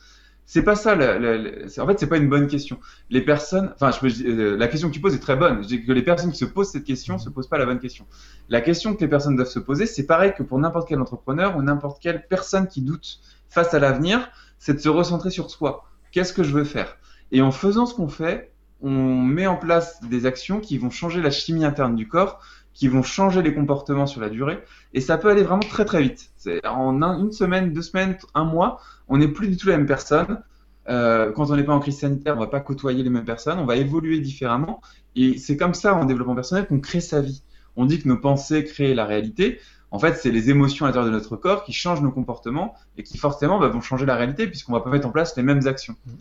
C'est 0.46 0.64
pas 0.64 0.76
ça. 0.76 0.94
en 0.96 1.88
fait, 1.88 2.00
c'est 2.00 2.08
pas 2.08 2.18
une 2.18 2.30
bonne 2.30 2.48
question. 2.48 2.80
Les 3.10 3.22
personnes, 3.22 3.72
enfin, 3.76 3.92
je 3.92 4.24
euh, 4.28 4.58
la 4.58 4.68
question 4.68 4.90
que 4.90 4.94
tu 4.94 5.00
poses 5.00 5.16
est 5.16 5.20
très 5.20 5.36
bonne. 5.36 5.64
Je 5.64 5.68
dis 5.68 5.86
que 5.86 5.92
les 5.92 6.02
personnes 6.02 6.32
qui 6.32 6.38
se 6.38 6.46
posent 6.46 6.72
cette 6.72 6.84
question 6.84 7.18
se 7.18 7.30
posent 7.30 7.48
pas 7.48 7.58
la 7.58 7.66
bonne 7.66 7.80
question. 7.80 8.06
La 8.50 8.62
question 8.62 8.94
que 8.94 9.02
les 9.02 9.08
personnes 9.08 9.36
doivent 9.36 9.48
se 9.48 9.60
poser, 9.60 9.86
c'est 9.86 10.06
pareil 10.06 10.34
que 10.38 10.44
pour 10.44 10.60
n'importe 10.60 10.88
quel 10.90 11.00
entrepreneur 11.00 11.56
ou 11.56 11.62
n'importe 11.62 12.02
quelle 12.02 12.28
personne 12.28 12.68
qui 12.68 12.82
doute 12.82 13.20
face 13.50 13.74
à 13.74 13.80
l'avenir, 13.80 14.30
c'est 14.60 14.74
de 14.74 14.80
se 14.80 14.90
recentrer 14.90 15.30
sur 15.30 15.50
soi. 15.50 15.86
Qu'est-ce 16.12 16.34
que 16.34 16.44
je 16.44 16.54
veux 16.54 16.66
faire? 16.66 16.98
Et 17.32 17.42
en 17.42 17.52
faisant 17.52 17.86
ce 17.86 17.96
qu'on 17.96 18.10
fait, 18.10 18.52
on 18.82 19.22
met 19.22 19.48
en 19.48 19.56
place 19.56 20.02
des 20.04 20.26
actions 20.26 20.60
qui 20.60 20.78
vont 20.78 20.90
changer 20.90 21.22
la 21.22 21.32
chimie 21.32 21.64
interne 21.64 21.96
du 21.96 22.08
corps, 22.08 22.42
qui 22.74 22.88
vont 22.88 23.04
changer 23.04 23.42
les 23.42 23.54
comportements 23.54 24.08
sur 24.08 24.22
la 24.22 24.30
durée. 24.30 24.60
Et 24.94 25.02
ça 25.02 25.18
peut 25.18 25.30
aller 25.30 25.44
vraiment 25.44 25.62
très 25.62 25.86
très 25.86 26.02
vite. 26.02 26.32
En 26.66 27.02
une 27.02 27.32
semaine, 27.32 27.72
deux 27.74 27.82
semaines, 27.82 28.18
un 28.34 28.44
mois, 28.46 28.80
on 29.08 29.18
n'est 29.18 29.28
plus 29.28 29.48
du 29.48 29.58
tout 29.58 29.68
la 29.68 29.78
même 29.78 29.86
personne. 29.86 30.42
Euh, 30.90 31.32
quand 31.32 31.50
on 31.50 31.56
n'est 31.56 31.64
pas 31.64 31.74
en 31.74 31.80
crise 31.80 32.00
sanitaire, 32.00 32.36
on 32.36 32.40
va 32.40 32.48
pas 32.48 32.60
côtoyer 32.60 33.04
les 33.04 33.10
mêmes 33.10 33.26
personnes, 33.26 33.60
on 33.60 33.66
va 33.66 33.78
évoluer 33.78 34.20
différemment. 34.20 34.82
Et 35.16 35.38
c'est 35.38 35.56
comme 35.56 35.74
ça 35.74 35.96
en 35.96 36.06
développement 36.06 36.36
personnel 36.36 36.68
qu'on 36.68 36.80
crée 36.80 37.00
sa 37.00 37.22
vie. 37.22 37.44
On 37.76 37.86
dit 37.86 38.02
que 38.02 38.08
nos 38.08 38.18
pensées 38.18 38.64
créent 38.66 38.94
la 38.94 39.06
réalité. 39.06 39.60
En 39.92 40.00
fait, 40.00 40.16
c'est 40.16 40.32
les 40.32 40.50
émotions 40.50 40.86
à 40.86 40.90
l'intérieur 40.90 41.12
de 41.12 41.16
notre 41.16 41.36
corps 41.38 41.64
qui 41.64 41.72
changent 41.72 42.02
nos 42.02 42.12
comportements 42.12 42.74
et 42.98 43.04
qui 43.04 43.18
forcément 43.18 43.60
bah, 43.60 43.68
vont 43.68 43.82
changer 43.82 44.06
la 44.06 44.16
réalité 44.16 44.48
puisqu'on 44.48 44.74
va 44.74 44.82
pas 44.82 44.90
mettre 44.90 45.08
en 45.08 45.12
place 45.12 45.38
les 45.38 45.44
mêmes 45.44 45.68
actions. 45.68 45.96
Mmh. 46.06 46.12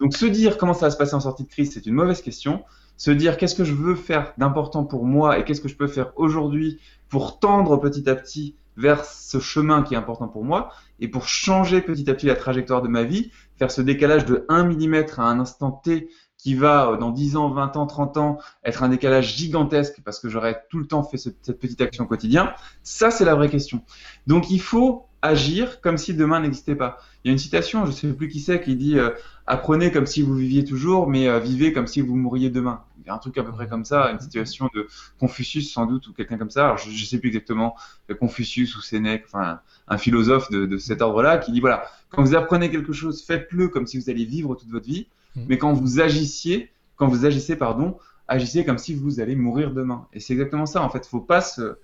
Donc 0.00 0.16
se 0.16 0.26
dire 0.26 0.58
comment 0.58 0.74
ça 0.74 0.86
va 0.86 0.90
se 0.90 0.96
passer 0.96 1.14
en 1.14 1.20
sortie 1.20 1.44
de 1.44 1.48
crise, 1.48 1.72
c'est 1.72 1.84
une 1.86 1.94
mauvaise 1.94 2.22
question. 2.22 2.64
Se 2.98 3.10
dire 3.10 3.36
qu'est-ce 3.36 3.54
que 3.54 3.64
je 3.64 3.74
veux 3.74 3.94
faire 3.94 4.34
d'important 4.36 4.84
pour 4.84 5.06
moi 5.06 5.38
et 5.38 5.44
qu'est-ce 5.44 5.60
que 5.60 5.68
je 5.68 5.76
peux 5.76 5.86
faire 5.86 6.12
aujourd'hui 6.16 6.78
pour 7.08 7.38
tendre 7.38 7.78
petit 7.78 8.10
à 8.10 8.14
petit 8.14 8.56
vers 8.76 9.04
ce 9.04 9.40
chemin 9.40 9.82
qui 9.82 9.94
est 9.94 9.96
important 9.96 10.28
pour 10.28 10.44
moi 10.44 10.72
et 11.00 11.08
pour 11.08 11.26
changer 11.28 11.80
petit 11.80 12.10
à 12.10 12.14
petit 12.14 12.26
la 12.26 12.36
trajectoire 12.36 12.82
de 12.82 12.88
ma 12.88 13.04
vie, 13.04 13.30
faire 13.56 13.70
ce 13.70 13.82
décalage 13.82 14.24
de 14.24 14.44
1 14.48 14.64
mm 14.64 15.04
à 15.16 15.22
un 15.22 15.40
instant 15.40 15.70
T 15.70 16.08
qui 16.38 16.54
va 16.54 16.90
euh, 16.90 16.96
dans 16.96 17.10
10 17.10 17.36
ans, 17.36 17.50
20 17.50 17.76
ans, 17.76 17.86
30 17.86 18.16
ans 18.16 18.38
être 18.64 18.82
un 18.82 18.88
décalage 18.88 19.36
gigantesque 19.36 20.00
parce 20.04 20.20
que 20.20 20.28
j'aurais 20.28 20.62
tout 20.70 20.78
le 20.78 20.86
temps 20.86 21.02
fait 21.02 21.18
cette 21.18 21.58
petite 21.58 21.80
action 21.80 22.04
au 22.04 22.06
quotidien, 22.06 22.52
ça 22.82 23.10
c'est 23.10 23.24
la 23.24 23.34
vraie 23.34 23.48
question. 23.48 23.82
Donc 24.26 24.50
il 24.50 24.60
faut 24.60 25.06
agir 25.22 25.80
comme 25.80 25.98
si 25.98 26.14
demain 26.14 26.40
n'existait 26.40 26.76
pas. 26.76 26.98
Il 27.22 27.28
y 27.28 27.30
a 27.30 27.32
une 27.32 27.38
citation, 27.38 27.84
je 27.84 27.90
ne 27.90 27.96
sais 27.96 28.12
plus 28.12 28.28
qui 28.28 28.40
c'est, 28.40 28.60
qui 28.60 28.76
dit 28.76 28.98
euh, 28.98 29.10
apprenez 29.46 29.90
comme 29.90 30.06
si 30.06 30.22
vous 30.22 30.34
viviez 30.34 30.64
toujours, 30.64 31.08
mais 31.08 31.28
euh, 31.28 31.40
vivez 31.40 31.72
comme 31.72 31.86
si 31.86 32.00
vous 32.00 32.16
mourriez 32.16 32.50
demain. 32.50 32.84
Il 33.08 33.10
y 33.10 33.12
a 33.12 33.14
un 33.14 33.18
truc 33.18 33.38
à 33.38 33.42
peu 33.42 33.52
près 33.52 33.66
comme 33.66 33.86
ça, 33.86 34.10
une 34.10 34.20
situation 34.20 34.68
de 34.74 34.86
Confucius 35.18 35.72
sans 35.72 35.86
doute 35.86 36.06
ou 36.08 36.12
quelqu'un 36.12 36.36
comme 36.36 36.50
ça. 36.50 36.66
Alors 36.66 36.76
je 36.76 36.90
ne 36.90 36.94
sais 36.94 37.18
plus 37.18 37.28
exactement 37.28 37.74
Confucius 38.20 38.76
ou 38.76 38.82
Sénèque, 38.82 39.24
enfin 39.26 39.60
un 39.88 39.96
philosophe 39.96 40.50
de, 40.50 40.66
de 40.66 40.76
cet 40.76 41.00
ordre-là, 41.00 41.38
qui 41.38 41.50
dit 41.50 41.60
voilà, 41.60 41.84
quand 42.10 42.22
vous 42.22 42.34
apprenez 42.34 42.70
quelque 42.70 42.92
chose, 42.92 43.24
faites-le 43.24 43.68
comme 43.68 43.86
si 43.86 43.98
vous 43.98 44.10
alliez 44.10 44.26
vivre 44.26 44.54
toute 44.56 44.68
votre 44.68 44.84
vie, 44.84 45.06
mmh. 45.36 45.40
mais 45.48 45.56
quand 45.56 45.72
vous 45.72 46.00
agissiez, 46.00 46.70
quand 46.96 47.08
vous 47.08 47.24
agissez, 47.24 47.56
pardon, 47.56 47.98
agissez 48.26 48.66
comme 48.66 48.76
si 48.76 48.94
vous 48.94 49.20
allez 49.20 49.36
mourir 49.36 49.72
demain. 49.72 50.06
Et 50.12 50.20
c'est 50.20 50.34
exactement 50.34 50.66
ça. 50.66 50.82
En 50.82 50.90
fait, 50.90 51.06
faut 51.06 51.20
pas 51.20 51.40
se, 51.40 51.78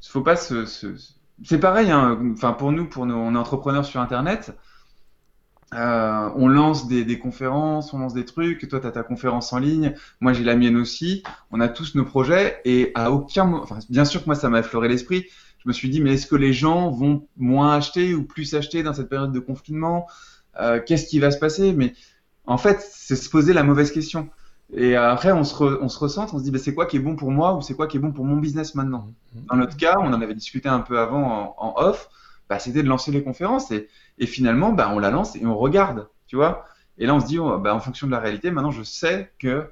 faut 0.00 0.22
pas 0.22 0.36
se, 0.36 0.64
se 0.64 0.94
c'est 1.44 1.60
pareil, 1.60 1.90
hein, 1.90 2.18
enfin 2.32 2.52
pour 2.52 2.72
nous, 2.72 2.88
pour 2.88 3.04
nos, 3.04 3.16
on 3.16 3.34
est 3.34 3.38
entrepreneurs 3.38 3.84
sur 3.84 4.00
Internet, 4.00 4.56
euh, 5.74 6.30
on 6.34 6.48
lance 6.48 6.88
des, 6.88 7.18
conférences, 7.18 7.92
on 7.92 7.98
lance 7.98 8.14
des 8.14 8.24
trucs. 8.24 8.66
Toi, 8.68 8.80
tu 8.80 8.86
as 8.86 8.90
ta 8.90 9.02
conférence 9.02 9.52
en 9.52 9.58
ligne, 9.58 9.94
moi 10.20 10.32
j'ai 10.32 10.44
la 10.44 10.56
mienne 10.56 10.76
aussi. 10.76 11.22
On 11.50 11.60
a 11.60 11.68
tous 11.68 11.94
nos 11.94 12.04
projets 12.04 12.60
et 12.64 12.90
à 12.94 13.10
aucun 13.10 13.44
moment, 13.44 13.62
enfin, 13.62 13.78
bien 13.90 14.04
sûr 14.04 14.22
que 14.22 14.26
moi 14.26 14.34
ça 14.34 14.48
m'a 14.48 14.60
effleuré 14.60 14.88
l'esprit. 14.88 15.26
Je 15.58 15.68
me 15.68 15.72
suis 15.72 15.90
dit, 15.90 16.00
mais 16.00 16.14
est-ce 16.14 16.26
que 16.26 16.36
les 16.36 16.52
gens 16.52 16.90
vont 16.90 17.26
moins 17.36 17.74
acheter 17.74 18.14
ou 18.14 18.22
plus 18.22 18.54
acheter 18.54 18.82
dans 18.82 18.94
cette 18.94 19.08
période 19.08 19.32
de 19.32 19.40
confinement? 19.40 20.06
Euh, 20.60 20.80
Qu'est-ce 20.84 21.06
qui 21.06 21.18
va 21.18 21.30
se 21.30 21.38
passer? 21.38 21.72
Mais 21.72 21.94
en 22.46 22.58
fait, 22.58 22.80
c'est 22.80 23.16
se 23.16 23.28
poser 23.28 23.52
la 23.52 23.64
mauvaise 23.64 23.92
question. 23.92 24.30
Et 24.72 24.96
après, 24.96 25.32
on 25.32 25.44
se, 25.44 25.62
on 25.62 25.88
se 25.88 25.98
ressent, 25.98 26.26
on 26.32 26.38
se 26.38 26.44
dit, 26.44 26.50
bah, 26.50 26.58
c'est 26.58 26.74
quoi 26.74 26.86
qui 26.86 26.96
est 26.96 27.00
bon 27.00 27.16
pour 27.16 27.30
moi 27.30 27.56
ou 27.56 27.62
c'est 27.62 27.74
quoi 27.74 27.86
qui 27.86 27.96
est 27.96 28.00
bon 28.00 28.12
pour 28.12 28.24
mon 28.24 28.36
business 28.36 28.74
maintenant? 28.74 29.08
Mmh. 29.34 29.40
Dans 29.50 29.56
notre 29.56 29.76
cas, 29.76 29.96
on 29.98 30.12
en 30.12 30.20
avait 30.20 30.34
discuté 30.34 30.68
un 30.68 30.80
peu 30.80 30.98
avant 30.98 31.54
en, 31.58 31.74
off, 31.76 32.08
bah, 32.48 32.58
c'était 32.58 32.82
de 32.82 32.88
lancer 32.88 33.10
les 33.10 33.22
conférences 33.22 33.70
et, 33.70 33.88
et 34.18 34.26
finalement, 34.26 34.72
bah, 34.72 34.90
on 34.92 34.98
la 34.98 35.10
lance 35.10 35.36
et 35.36 35.46
on 35.46 35.56
regarde, 35.56 36.08
tu 36.26 36.36
vois. 36.36 36.66
Et 36.98 37.06
là, 37.06 37.14
on 37.14 37.20
se 37.20 37.26
dit, 37.26 37.38
oh, 37.38 37.58
bah, 37.58 37.74
en 37.74 37.80
fonction 37.80 38.06
de 38.06 38.12
la 38.12 38.20
réalité, 38.20 38.50
maintenant, 38.50 38.70
je 38.70 38.82
sais 38.82 39.30
que 39.38 39.70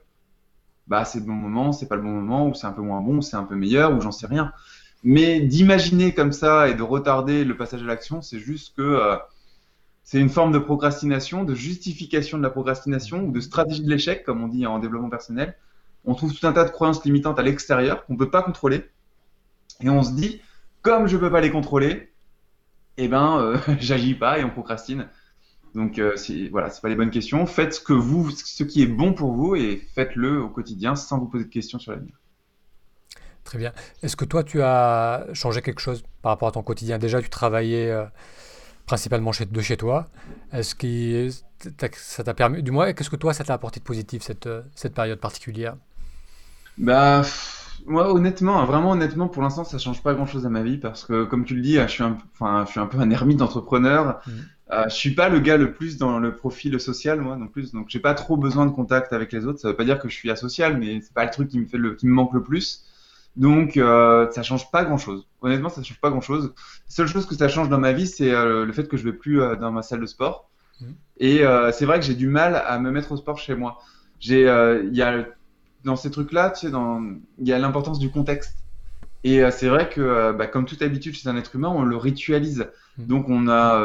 bah, 0.87 1.05
c'est 1.05 1.19
le 1.19 1.25
bon 1.25 1.33
moment, 1.33 1.73
c'est 1.73 1.87
pas 1.87 1.97
le 1.97 2.03
bon 2.03 2.11
moment, 2.11 2.49
ou 2.49 2.55
c'est 2.55 2.67
un 2.67 2.73
peu 2.73 2.83
moins 2.83 3.01
bon, 3.01 3.21
c'est 3.21 3.37
un 3.37 3.45
peu 3.45 3.57
meilleur, 3.57 3.93
ou 3.95 4.01
j'en 4.01 4.13
sais 4.13 4.27
rien. 4.27 4.53
Mais 5.03 5.41
d'imaginer 5.41 6.15
comme 6.15 6.33
ça 6.33 6.69
et 6.69 6.75
de 6.75 6.83
retarder 6.83 7.45
le 7.45 7.57
passage 7.57 7.83
à 7.83 7.87
l'action, 7.87 8.23
c'est 8.23 8.39
juste 8.39 8.77
que 8.77 8.83
euh, 8.83 9.17
c'est 10.05 10.21
une 10.21 10.31
forme 10.31 10.53
de 10.53 10.59
procrastination, 10.59 11.45
de 11.45 11.55
justification 11.55 12.39
de 12.39 12.43
la 12.43 12.51
procrastination 12.51 13.25
ou 13.25 13.33
de 13.33 13.41
stratégie 13.41 13.83
de 13.83 13.91
l'échec, 13.91 14.25
comme 14.25 14.43
on 14.43 14.49
dit 14.49 14.67
en 14.67 14.79
développement 14.79 15.11
personnel. 15.11 15.57
On 16.05 16.15
trouve 16.15 16.33
tout 16.33 16.47
un 16.47 16.53
tas 16.53 16.65
de 16.65 16.71
croyances 16.71 17.05
limitantes 17.05 17.39
à 17.41 17.43
l'extérieur 17.43 18.07
qu'on 18.07 18.13
ne 18.13 18.19
peut 18.19 18.31
pas 18.31 18.43
contrôler. 18.43 18.85
Et 19.81 19.91
on 19.91 20.05
se 20.05 20.13
dit, 20.13 20.41
comme 20.83 21.09
je 21.09 21.17
ne 21.17 21.21
peux 21.21 21.31
pas 21.31 21.41
les 21.41 21.51
contrôler, 21.51 22.13
eh 22.99 23.09
ben, 23.09 23.39
euh, 23.39 23.59
j'agis 23.81 24.15
pas 24.15 24.39
et 24.39 24.45
on 24.45 24.51
procrastine. 24.51 25.09
Donc 25.75 25.99
euh, 25.99 26.17
voilà, 26.51 26.71
c'est 26.71 26.81
pas 26.81 26.89
les 26.89 26.97
bonnes 26.97 27.11
questions. 27.11 27.45
Faites 27.47 27.75
ce 27.75 27.81
que 27.81 27.93
vous, 27.93 28.31
ce 28.31 28.65
qui 28.65 28.83
est 28.83 28.87
bon 28.87 29.13
pour 29.13 29.33
vous 29.33 29.57
et 29.57 29.83
faites-le 29.95 30.41
au 30.41 30.49
quotidien 30.49 30.97
sans 30.97 31.19
vous 31.19 31.27
poser 31.27 31.45
de 31.45 31.51
questions 31.51 31.79
sur 31.79 31.93
l'avenir. 31.93 32.15
Très 33.45 33.59
bien. 33.59 33.73
Est-ce 34.03 34.17
que 34.17 34.25
toi, 34.25 34.43
tu 34.43 34.63
as 34.63 35.27
changé 35.33 35.63
quelque 35.63 35.81
chose 35.81 36.03
par 36.23 36.31
rapport 36.31 36.49
à 36.49 36.53
ton 36.53 36.63
quotidien? 36.63 36.99
Déjà, 36.99 37.23
tu 37.23 37.29
travaillais 37.29 37.91
euh, 37.91 38.05
principalement 38.87 39.33
chez, 39.33 39.45
de 39.45 39.61
chez 39.61 39.77
toi. 39.77 40.07
Est-ce 40.53 40.75
que 40.75 41.29
ça 41.93 42.25
t'a 42.25 42.35
permis, 42.35 42.63
du 42.63 42.73
moins, 42.73 42.93
qu'est-ce 42.93 43.11
que 43.11 43.17
toi, 43.17 43.35
ça 43.35 43.45
t'a 43.45 43.55
apporté 43.55 43.79
de 43.79 43.85
positif 43.85 44.23
cette, 44.23 44.49
cette 44.75 44.95
période 44.95 45.21
particulière? 45.21 45.77
Bah, 46.79 47.23
moi, 47.87 48.13
honnêtement, 48.13 48.65
vraiment 48.65 48.91
honnêtement, 48.91 49.29
pour 49.29 49.43
l'instant, 49.43 49.65
ça 49.65 49.79
change 49.79 50.03
pas 50.03 50.15
grand-chose 50.15 50.45
à 50.47 50.51
ma 50.51 50.63
vie 50.63 50.79
parce 50.79 51.05
que, 51.05 51.25
comme 51.25 51.45
tu 51.45 51.55
le 51.55 51.63
dis, 51.63 51.75
je 51.75 51.87
suis 51.87 52.03
un, 52.03 52.19
enfin, 52.35 52.65
je 52.67 52.73
suis 52.73 52.81
un 52.81 52.87
peu 52.87 52.99
un 52.99 53.11
ermite 53.11 53.39
d'entrepreneur. 53.39 54.21
Mmh. 54.27 54.31
Euh, 54.73 54.85
je 54.89 54.95
suis 54.95 55.15
pas 55.15 55.29
le 55.29 55.39
gars 55.39 55.57
le 55.57 55.73
plus 55.73 55.97
dans 55.97 56.19
le 56.19 56.35
profil 56.35 56.79
social, 56.81 57.21
moi, 57.21 57.37
non 57.37 57.47
plus. 57.47 57.73
Donc, 57.73 57.87
j'ai 57.89 58.01
pas 58.01 58.15
trop 58.15 58.37
besoin 58.37 58.67
de 58.67 58.73
contact 58.73 59.13
avec 59.13 59.33
les 59.33 59.47
autres. 59.47 59.61
Ça 59.61 59.69
veut 59.69 59.77
pas 59.77 59.85
dire 59.85 60.01
que 60.01 60.09
je 60.09 60.15
suis 60.15 60.31
asocial, 60.31 60.77
mais 60.77 61.01
c'est 61.01 61.15
pas 61.15 61.25
le 61.25 61.31
truc 61.31 61.49
qui 61.49 61.61
me 61.61 61.67
fait 61.67 61.79
le, 61.79 61.95
qui 61.95 62.07
me 62.07 62.13
manque 62.13 62.33
le 62.35 62.43
plus. 62.43 62.85
Donc, 63.37 63.77
euh, 63.77 64.29
ça 64.33 64.43
change 64.43 64.71
pas 64.71 64.85
grand-chose. 64.85 65.27
Honnêtement, 65.43 65.69
ça 65.69 65.83
change 65.83 66.01
pas 66.01 66.11
grand-chose. 66.11 66.55
La 66.57 66.63
seule 66.89 67.07
chose 67.07 67.27
que 67.27 67.35
ça 67.35 67.49
change 67.49 67.69
dans 67.69 67.79
ma 67.79 67.93
vie, 67.93 68.07
c'est 68.07 68.33
euh, 68.33 68.65
le 68.65 68.73
fait 68.73 68.89
que 68.89 68.97
je 68.97 69.05
vais 69.05 69.13
plus 69.13 69.41
euh, 69.41 69.57
dans 69.57 69.71
ma 69.71 69.83
salle 69.83 70.01
de 70.01 70.07
sport. 70.07 70.51
Mmh. 70.81 70.85
Et 71.19 71.43
c'est 71.73 71.87
vrai 71.87 71.99
que 72.01 72.05
j'ai 72.05 72.15
du 72.15 72.29
mal 72.29 72.57
à 72.67 72.79
me 72.79 72.91
mettre 72.91 73.13
au 73.13 73.17
sport 73.17 73.39
chez 73.39 73.55
moi. 73.55 73.79
J'ai, 74.19 74.43
il 74.43 74.95
y 74.95 75.03
a 75.03 75.27
dans 75.87 75.97
ces 75.97 76.11
trucs-là, 76.11 76.51
tu 76.51 76.67
sais, 76.67 76.71
dans, 76.71 77.03
il 77.39 77.49
y 77.49 77.53
a 77.53 77.59
l'importance 77.59 77.99
du 77.99 78.11
contexte. 78.11 78.57
Et 79.25 79.43
c'est 79.51 79.69
vrai 79.69 79.89
que, 79.89 80.33
bah, 80.33 80.47
comme 80.47 80.67
toute 80.67 80.83
habitude 80.83 81.15
chez 81.15 81.29
un 81.29 81.37
être 81.37 81.57
humain, 81.57 81.73
on 81.75 81.83
le 81.83 81.97
ritualise. 81.97 82.69
Mmh. 82.99 83.07
Donc, 83.07 83.29
on 83.29 83.49
a, 83.49 83.81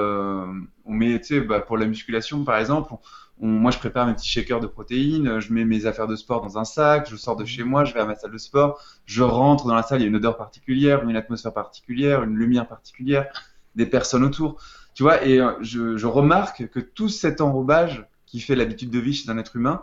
on 0.86 0.94
met, 0.94 1.20
tu 1.20 1.28
sais, 1.28 1.42
bah, 1.42 1.62
pour 1.62 1.78
la 1.78 1.88
musculation, 1.88 2.44
par 2.44 2.58
exemple, 2.58 2.94
moi, 3.42 3.72
je 3.72 3.80
prépare 3.80 4.06
mes 4.06 4.14
petits 4.14 4.30
shakers 4.30 4.60
de 4.60 4.68
protéines, 4.68 5.40
je 5.40 5.52
mets 5.52 5.66
mes 5.66 5.88
affaires 5.88 6.08
de 6.08 6.16
sport 6.16 6.42
dans 6.42 6.60
un 6.60 6.64
sac, 6.64 7.10
je 7.10 7.16
sors 7.16 7.36
de 7.36 7.44
chez 7.44 7.64
moi, 7.64 7.86
je 7.86 7.94
vais 7.94 8.00
à 8.00 8.06
ma 8.06 8.16
salle 8.16 8.32
de 8.32 8.38
sport, 8.38 8.80
je 9.06 9.24
rentre 9.24 9.66
dans 9.66 9.74
la 9.74 9.82
salle, 9.82 10.00
il 10.00 10.04
y 10.04 10.06
a 10.06 10.10
une 10.10 10.16
odeur 10.16 10.38
particulière, 10.38 11.08
une 11.08 11.16
atmosphère 11.16 11.54
particulière, 11.54 12.22
une 12.22 12.36
lumière 12.36 12.68
particulière, 12.68 13.28
des 13.76 13.88
personnes 13.88 14.24
autour. 14.24 14.62
Tu 14.94 15.02
vois, 15.02 15.26
et 15.26 15.40
euh, 15.40 15.54
je, 15.62 16.06
remarque 16.06 16.68
que 16.68 16.80
tout 16.80 17.10
cet 17.10 17.42
enrobage 17.42 18.06
qui 18.28 18.40
fait 18.42 18.56
l'habitude 18.56 18.92
de 18.92 19.00
vie 19.00 19.14
chez 19.14 19.30
un 19.32 19.38
être 19.40 19.56
humain, 19.56 19.82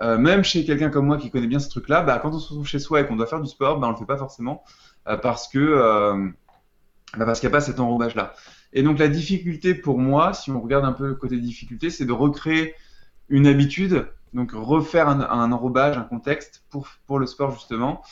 euh, 0.00 0.18
même 0.18 0.44
chez 0.44 0.64
quelqu'un 0.64 0.90
comme 0.90 1.06
moi 1.06 1.18
qui 1.18 1.30
connaît 1.30 1.46
bien 1.46 1.58
ce 1.58 1.68
truc-là, 1.68 2.02
bah, 2.02 2.18
quand 2.22 2.30
on 2.32 2.38
se 2.38 2.48
retrouve 2.50 2.66
chez 2.66 2.78
soi 2.78 3.00
et 3.00 3.06
qu'on 3.06 3.16
doit 3.16 3.26
faire 3.26 3.40
du 3.40 3.48
sport, 3.48 3.80
bah, 3.80 3.88
on 3.88 3.90
le 3.90 3.96
fait 3.96 4.06
pas 4.06 4.16
forcément 4.16 4.62
euh, 5.08 5.16
parce 5.16 5.48
que 5.48 6.32
bah, 7.16 7.24
parce 7.24 7.40
qu'il 7.40 7.48
n'y 7.48 7.54
a 7.54 7.56
pas 7.56 7.60
cet 7.60 7.80
enrobage-là. 7.80 8.34
Et 8.72 8.82
donc 8.82 8.98
la 8.98 9.08
difficulté 9.08 9.74
pour 9.74 9.98
moi, 9.98 10.32
si 10.32 10.50
on 10.50 10.60
regarde 10.60 10.84
un 10.84 10.92
peu 10.92 11.08
le 11.08 11.14
côté 11.16 11.38
difficulté, 11.38 11.90
c'est 11.90 12.04
de 12.04 12.12
recréer 12.12 12.74
une 13.28 13.46
habitude, 13.46 14.06
donc 14.32 14.52
refaire 14.52 15.08
un, 15.08 15.52
enrobage, 15.52 15.98
un 15.98 16.02
contexte 16.02 16.64
pour, 16.70 16.86
pour 17.06 17.18
le 17.18 17.26
sport 17.26 17.52
justement. 17.52 18.02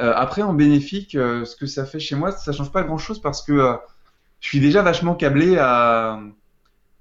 Euh, 0.00 0.12
après, 0.14 0.42
en 0.42 0.54
bénéfique, 0.54 1.14
euh, 1.14 1.44
ce 1.44 1.56
que 1.56 1.66
ça 1.66 1.84
fait 1.84 2.00
chez 2.00 2.16
moi, 2.16 2.32
ça 2.32 2.52
change 2.52 2.72
pas 2.72 2.82
grand-chose 2.82 3.20
parce 3.20 3.42
que 3.42 3.52
euh, 3.52 3.74
je 4.40 4.48
suis 4.48 4.60
déjà 4.60 4.82
vachement 4.82 5.14
câblé 5.14 5.58
à, 5.58 6.20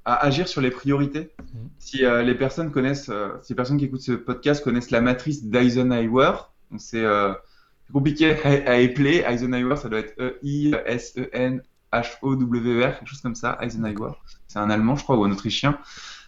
à 0.05 0.15
agir 0.25 0.47
sur 0.47 0.61
les 0.61 0.71
priorités. 0.71 1.31
Mmh. 1.39 1.57
Si 1.79 1.97
les 1.99 2.35
personnes 2.35 2.71
connaissent, 2.71 3.11
si 3.41 3.53
les 3.53 3.55
personnes 3.55 3.77
qui 3.77 3.85
écoutent 3.85 4.01
ce 4.01 4.13
podcast 4.13 4.63
connaissent 4.63 4.91
la 4.91 5.01
matrice 5.01 5.43
d'Eisenhower, 5.43 6.33
c'est 6.77 7.05
compliqué 7.93 8.35
à, 8.43 8.71
à 8.71 8.77
épeler. 8.77 9.23
Eisenhower, 9.27 9.75
ça 9.75 9.89
doit 9.89 9.99
être 9.99 10.13
E-I-S-E-N 10.19 11.61
H-O-W-R, 11.91 12.99
quelque 12.99 13.07
chose 13.07 13.21
comme 13.21 13.35
ça, 13.35 13.57
Eisenhower. 13.61 14.13
C'est 14.47 14.59
un 14.59 14.69
Allemand, 14.69 14.95
je 14.95 15.03
crois, 15.03 15.17
ou 15.17 15.23
un 15.25 15.31
Autrichien, 15.31 15.77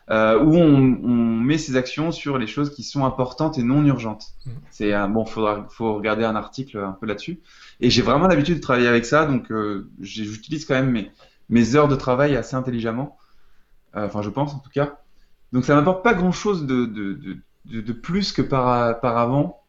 euh, 0.10 0.40
où 0.44 0.56
on, 0.56 0.80
met 1.44 1.58
ses 1.58 1.76
actions 1.76 2.12
sur 2.12 2.38
les 2.38 2.48
choses 2.48 2.74
qui 2.74 2.84
sont 2.84 3.06
importantes 3.06 3.58
et 3.58 3.64
non 3.64 3.84
urgentes. 3.86 4.28
Mm. 4.46 4.52
C'est 4.72 5.08
bon, 5.08 5.26
faudra, 5.26 5.68
faut 5.70 5.96
regarder 5.96 6.24
un 6.24 6.36
article 6.36 6.78
un 6.78 6.92
peu 6.92 7.06
là-dessus. 7.06 7.40
Et 7.80 7.90
j'ai 7.90 8.02
vraiment 8.02 8.28
l'habitude 8.28 8.56
de 8.56 8.62
travailler 8.62 8.88
avec 8.88 9.06
ça, 9.06 9.26
donc 9.26 9.52
euh, 9.52 9.90
j'utilise 10.02 10.66
quand 10.66 10.76
même 10.76 10.92
mes, 10.92 11.12
mes 11.50 11.76
heures 11.76 11.88
de 11.88 11.96
travail 11.96 12.36
assez 12.36 12.56
intelligemment. 12.56 13.18
Euh, 13.96 14.06
enfin, 14.06 14.22
je 14.22 14.30
pense 14.30 14.54
en 14.54 14.60
tout 14.60 14.70
cas. 14.70 15.00
Donc 15.52 15.66
ça 15.66 15.76
m'apporte 15.76 16.04
pas 16.04 16.14
grand-chose 16.14 16.66
de, 16.66 16.86
de, 16.86 17.14
de, 17.66 17.82
de, 17.82 17.94
plus 17.94 18.32
que 18.32 18.42
par, 18.42 19.00
par 19.00 19.18
avant, 19.18 19.62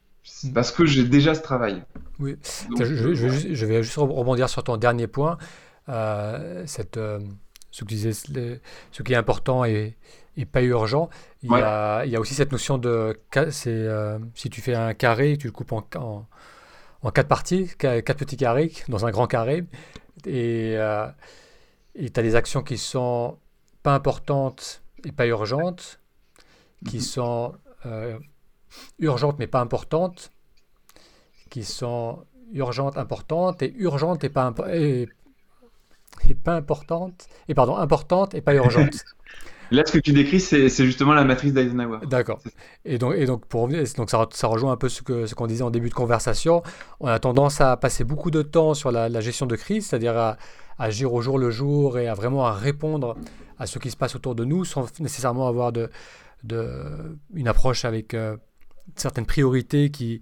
mm. 0.45 0.53
parce 0.53 0.73
que 0.73 0.87
j'ai 0.87 1.05
déjà 1.05 1.35
ce 1.35 1.43
travail. 1.43 1.83
Oui, 2.19 2.37
je, 2.79 2.85
je, 2.85 3.15
je, 3.15 3.67
vais 3.67 3.83
juste 3.83 3.97
rebondir 3.97 4.49
sur 4.49 4.63
ton 4.63 4.77
dernier 4.77 5.07
point. 5.07 5.37
Euh, 5.89 6.63
cette, 6.67 6.97
euh, 6.97 7.21
ce, 7.71 7.85
ce, 7.91 9.03
qui 9.03 9.13
est 9.13 9.17
important 9.17 9.65
et, 9.65 9.97
pas 10.51 10.63
urgent. 10.63 11.11
Il, 11.43 11.51
y 11.51 11.55
a, 11.55 12.05
il, 12.05 12.11
y 12.11 12.17
a, 12.17 12.21
aussi 12.21 12.35
cette 12.35 12.53
notion 12.53 12.79
de. 12.79 13.19
Euh, 13.37 14.19
si 14.35 14.51
tu 14.51 14.61
fais 14.61 14.75
un 14.75 14.95
carré, 14.95 15.37
tu 15.37 15.49
le 15.49 15.53
coupes 15.53 15.73
en, 15.73 15.87
en, 17.03 17.11
quatre 17.11 17.29
parties, 17.29 17.71
quatre 17.79 18.15
petits 18.15 18.37
carrés 18.37 18.73
dans 18.89 19.05
un 19.05 19.11
grand 19.11 19.27
carré. 19.27 19.65
Et 20.27 20.77
tu 20.77 20.81
as 20.81 22.23
des 22.23 22.35
actions 22.35 22.63
qui 22.63 22.79
sont 22.79 23.37
pas 23.85 23.95
importantes 23.95 24.83
et 25.05 25.13
pas 25.13 25.27
urgentes, 25.29 26.01
qui 26.85 26.97
mhm. 26.97 27.03
sont 27.03 27.55
urgentes 28.99 29.39
mais 29.39 29.47
pas 29.47 29.61
importantes, 29.61 30.33
qui 31.51 31.63
sont 31.63 32.25
urgente, 32.53 32.99
importante, 32.99 33.63
et 33.63 33.75
urgente 33.77 34.25
et 34.25 34.29
pas, 34.29 34.53
et, 34.73 35.09
pas 36.43 36.55
importante, 36.55 37.27
et 37.49 37.55
pardon, 37.55 37.77
importante 37.77 38.35
et 38.35 38.41
pas 38.41 38.55
urgente. 38.55 39.05
Là, 39.71 39.83
ce 39.87 39.93
que 39.93 39.99
tu 39.99 40.13
décris, 40.13 40.41
c'est 40.41 40.69
justement 40.69 41.15
la 41.15 41.25
matrice 41.25 41.53
d'Eisenhower. 41.53 42.01
D'accord. 42.07 42.39
Et 42.85 42.99
donc, 42.99 43.15
et 43.17 43.25
donc, 43.25 43.47
pour 43.47 43.63
revenir, 43.63 43.83
donc 43.97 44.11
ça, 44.11 44.29
ça 44.31 44.47
rejoint 44.47 44.73
un 44.73 44.77
peu 44.77 44.89
ce 44.89 45.03
qu'on 45.03 45.27
ce 45.27 45.35
qu'on 45.35 45.47
disait 45.47 45.63
en 45.63 45.71
début 45.71 45.89
de 45.89 45.95
conversation. 45.95 46.63
On 47.01 47.09
a 47.09 47.19
tendance 47.19 47.61
à 47.61 47.77
passer 47.77 48.05
beaucoup 48.05 48.31
de 48.31 48.43
temps 48.43 48.75
sur 48.75 48.93
la, 48.93 49.21
gestion 49.21 49.47
de 49.47 49.57
crise, 49.57 49.87
c'est-à-dire 49.87 50.17
à, 50.17 50.37
agir 50.79 51.13
au 51.15 51.23
jour 51.23 51.39
le 51.39 51.51
jour 51.51 51.99
et 51.99 52.09
à 52.09 52.15
vraiment 52.15 52.47
à 52.47 52.53
répondre 52.53 53.17
à 53.59 53.67
ce 53.67 53.79
qui 53.79 53.91
se 53.91 53.97
passe 53.97 54.15
autour 54.15 54.35
de 54.35 54.45
nous 54.45 54.65
sans 54.65 54.87
nécessairement 55.01 55.47
avoir 55.49 55.73
de, 55.73 55.91
de 56.43 57.19
une 57.35 57.49
approche 57.49 57.85
avec 57.85 58.15
euh, 58.15 58.37
certaines 58.97 59.27
priorités 59.27 59.91
qui, 59.91 60.21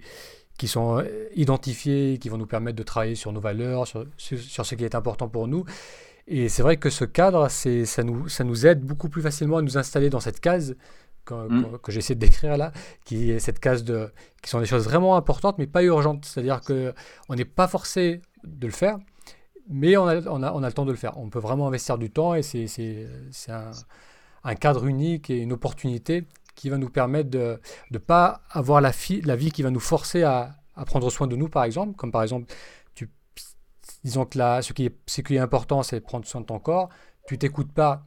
qui 0.59 0.69
sont 0.69 1.05
identifiées, 1.35 2.19
qui 2.19 2.29
vont 2.29 2.39
nous 2.39 2.47
permettre 2.47 2.77
de 2.77 2.83
travailler 2.83 3.15
sur 3.15 3.33
nos 3.33 3.41
valeurs, 3.41 3.87
sur, 3.87 4.07
sur 4.17 4.67
ce 4.67 4.75
qui 4.75 4.85
est 4.85 4.95
important 4.95 5.29
pour 5.29 5.49
nous. 5.49 5.65
Et 6.29 6.49
c'est 6.49 6.63
vrai 6.63 6.77
que 6.77 6.91
ce 6.91 7.05
cadre, 7.05 7.49
ça 7.49 8.05
nous, 8.05 8.29
ça 8.29 8.45
nous 8.45 8.67
aide 8.67 8.81
beaucoup 8.81 9.09
plus 9.09 9.23
facilement 9.23 9.57
à 9.59 9.63
nous 9.63 9.77
installer 9.77 10.09
dans 10.09 10.21
cette 10.21 10.41
case 10.41 10.77
que, 11.25 11.35
mm. 11.35 11.79
que, 11.83 11.93
j'essaie 11.93 12.15
de 12.15 12.21
décrire 12.21 12.57
là, 12.57 12.73
qui 13.05 13.31
est 13.31 13.39
cette 13.39 13.59
case 13.59 13.85
de, 13.85 14.11
qui 14.43 14.51
sont 14.51 14.61
des 14.61 14.67
choses 14.67 14.85
vraiment 14.85 15.17
importantes, 15.17 15.59
mais 15.59 15.67
pas 15.67 15.83
urgentes. 15.83 16.25
C'est-à-dire 16.25 16.61
qu'on 16.61 17.35
n'est 17.35 17.45
pas 17.45 17.69
forcé 17.69 18.23
de 18.45 18.67
le 18.67 18.73
faire, 18.73 18.99
mais 19.69 19.97
on 19.97 20.07
a, 20.07 20.21
on, 20.29 20.43
a, 20.43 20.53
on 20.53 20.63
a, 20.63 20.67
le 20.67 20.73
temps 20.73 20.85
de 20.85 20.91
le 20.91 20.97
faire. 20.97 21.19
On 21.19 21.31
peut 21.31 21.39
vraiment 21.39 21.69
investir 21.69 21.99
du 21.99 22.11
temps 22.11 22.35
et 22.35 22.43
c'est 22.43 22.67
un, 23.49 23.71
un, 24.45 24.55
cadre 24.55 24.87
unique 24.87 25.31
et 25.31 25.39
une 25.39 25.53
opportunité 25.53 26.25
qui 26.55 26.69
va 26.69 26.79
nous 26.79 26.91
permettre 26.91 27.31
de 27.31 27.61
ne 27.91 27.99
pas 27.99 28.43
avoir 28.51 28.81
la, 28.81 28.93
la 29.25 29.37
vie 29.37 29.51
qui 29.51 29.63
va 29.63 29.71
nous 29.71 29.81
forcer 29.81 30.23
à, 30.23 30.57
à 30.75 30.85
prendre 30.85 31.11
soin 31.11 31.27
de 31.27 31.37
nous, 31.37 31.49
par 31.49 31.65
exemple, 31.65 31.97
comme 31.97 32.13
par 32.13 32.23
exemple 32.23 32.53
disons 34.05 34.25
que 34.25 34.39
là, 34.39 34.63
ce 34.63 34.73
qui 34.73 34.87
est, 34.87 34.97
ce 35.07 35.21
qui 35.21 35.37
est 35.37 35.39
important, 35.39 35.83
c'est 35.83 36.01
prendre 36.01 36.27
soin 36.27 36.41
de 36.41 36.47
ton 36.47 36.59
corps. 36.59 36.89
Tu 37.27 37.39
t'écoutes 37.39 37.73
pas, 37.73 38.05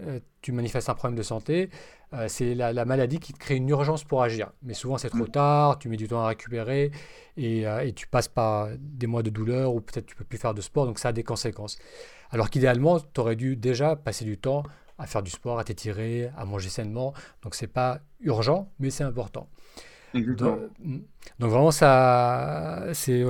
euh, 0.00 0.20
tu 0.40 0.52
manifestes 0.52 0.88
un 0.88 0.94
problème 0.94 1.16
de 1.16 1.22
santé. 1.22 1.70
Euh, 2.14 2.26
c'est 2.28 2.54
la, 2.54 2.84
maladie 2.84 3.18
qui 3.18 3.32
te 3.32 3.38
crée 3.38 3.56
une 3.56 3.68
urgence 3.68 4.04
pour 4.04 4.22
agir. 4.22 4.50
Mais 4.62 4.74
souvent, 4.74 4.98
c'est 4.98 5.08
trop 5.08 5.24
mm. 5.24 5.30
tard, 5.30 5.78
tu 5.78 5.88
mets 5.88 5.96
du 5.96 6.08
temps 6.08 6.22
à 6.22 6.28
récupérer 6.28 6.90
et, 7.36 7.66
euh, 7.66 7.86
et 7.86 7.92
tu 7.92 8.06
passes 8.06 8.28
par 8.28 8.68
des 8.78 9.06
mois 9.06 9.22
de 9.22 9.30
douleur 9.30 9.74
ou 9.74 9.80
peut-être 9.80 10.06
tu 10.06 10.14
peux 10.14 10.24
plus 10.24 10.38
faire 10.38 10.54
de 10.54 10.60
sport, 10.60 10.86
donc 10.86 10.98
ça 10.98 11.08
a 11.08 11.12
des 11.12 11.24
conséquences. 11.24 11.78
Alors 12.30 12.50
qu'idéalement, 12.50 13.00
tu 13.00 13.20
aurais 13.20 13.36
dû 13.36 13.56
déjà 13.56 13.96
passer 13.96 14.24
du 14.24 14.38
temps 14.38 14.62
à 14.98 15.06
faire 15.06 15.22
du 15.22 15.30
sport, 15.30 15.58
à 15.58 15.64
t'étirer, 15.64 16.30
à 16.36 16.44
manger 16.44 16.68
sainement. 16.68 17.12
Donc 17.42 17.54
c'est 17.54 17.66
pas 17.66 18.00
urgent, 18.20 18.70
mais 18.78 18.90
c'est 18.90 19.04
important. 19.04 19.48
Donc, 21.38 21.50
vraiment, 21.50 21.70
ça, 21.70 22.84
c'est, 22.92 23.24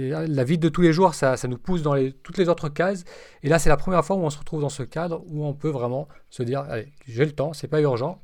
la 0.00 0.44
vie 0.44 0.58
de 0.58 0.68
tous 0.68 0.80
les 0.80 0.92
jours, 0.92 1.14
ça, 1.14 1.36
ça 1.36 1.48
nous 1.48 1.58
pousse 1.58 1.82
dans 1.82 1.94
les, 1.94 2.12
toutes 2.12 2.38
les 2.38 2.48
autres 2.48 2.68
cases. 2.68 3.04
Et 3.42 3.48
là, 3.48 3.58
c'est 3.58 3.68
la 3.68 3.76
première 3.76 4.04
fois 4.04 4.16
où 4.16 4.20
on 4.20 4.30
se 4.30 4.38
retrouve 4.38 4.60
dans 4.60 4.68
ce 4.68 4.82
cadre 4.82 5.22
où 5.28 5.44
on 5.44 5.54
peut 5.54 5.70
vraiment 5.70 6.08
se 6.30 6.42
dire, 6.42 6.60
allez, 6.60 6.92
j'ai 7.06 7.24
le 7.24 7.32
temps, 7.32 7.52
c'est 7.52 7.68
pas 7.68 7.80
urgent. 7.80 8.22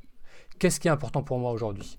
Qu'est-ce 0.58 0.80
qui 0.80 0.88
est 0.88 0.92
important 0.92 1.22
pour 1.22 1.38
moi 1.38 1.52
aujourd'hui? 1.52 1.98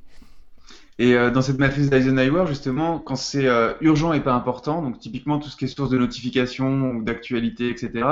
Et 0.98 1.14
euh, 1.14 1.30
dans 1.30 1.42
cette 1.42 1.60
matrice 1.60 1.90
d'Eisenhower, 1.90 2.48
justement, 2.48 3.00
quand 3.00 3.18
c'est 3.18 3.48
euh, 3.48 3.74
urgent 3.82 4.14
et 4.14 4.22
pas 4.22 4.34
important, 4.34 4.82
donc 4.82 5.00
typiquement 5.00 5.40
tout 5.40 5.50
ce 5.50 5.58
qui 5.58 5.66
est 5.66 5.68
source 5.68 5.90
de 5.90 5.98
notification 5.98 6.92
ou 6.92 7.04
d'actualité, 7.04 7.70
etc., 7.70 8.08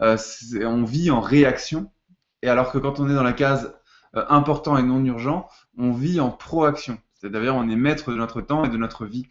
euh, 0.00 0.16
on 0.64 0.82
vit 0.82 1.10
en 1.10 1.20
réaction. 1.20 1.90
Et 2.42 2.48
alors 2.48 2.72
que 2.72 2.78
quand 2.78 2.98
on 2.98 3.08
est 3.08 3.14
dans 3.14 3.22
la 3.22 3.32
case 3.32 3.74
important 4.28 4.76
et 4.76 4.82
non 4.82 5.04
urgent, 5.04 5.48
on 5.76 5.90
vit 5.90 6.20
en 6.20 6.30
proaction. 6.30 6.98
C'est-à-dire, 7.24 7.54
on 7.56 7.68
est 7.70 7.76
maître 7.76 8.10
de 8.10 8.16
notre 8.16 8.42
temps 8.42 8.64
et 8.64 8.68
de 8.68 8.76
notre 8.76 9.06
vie. 9.06 9.26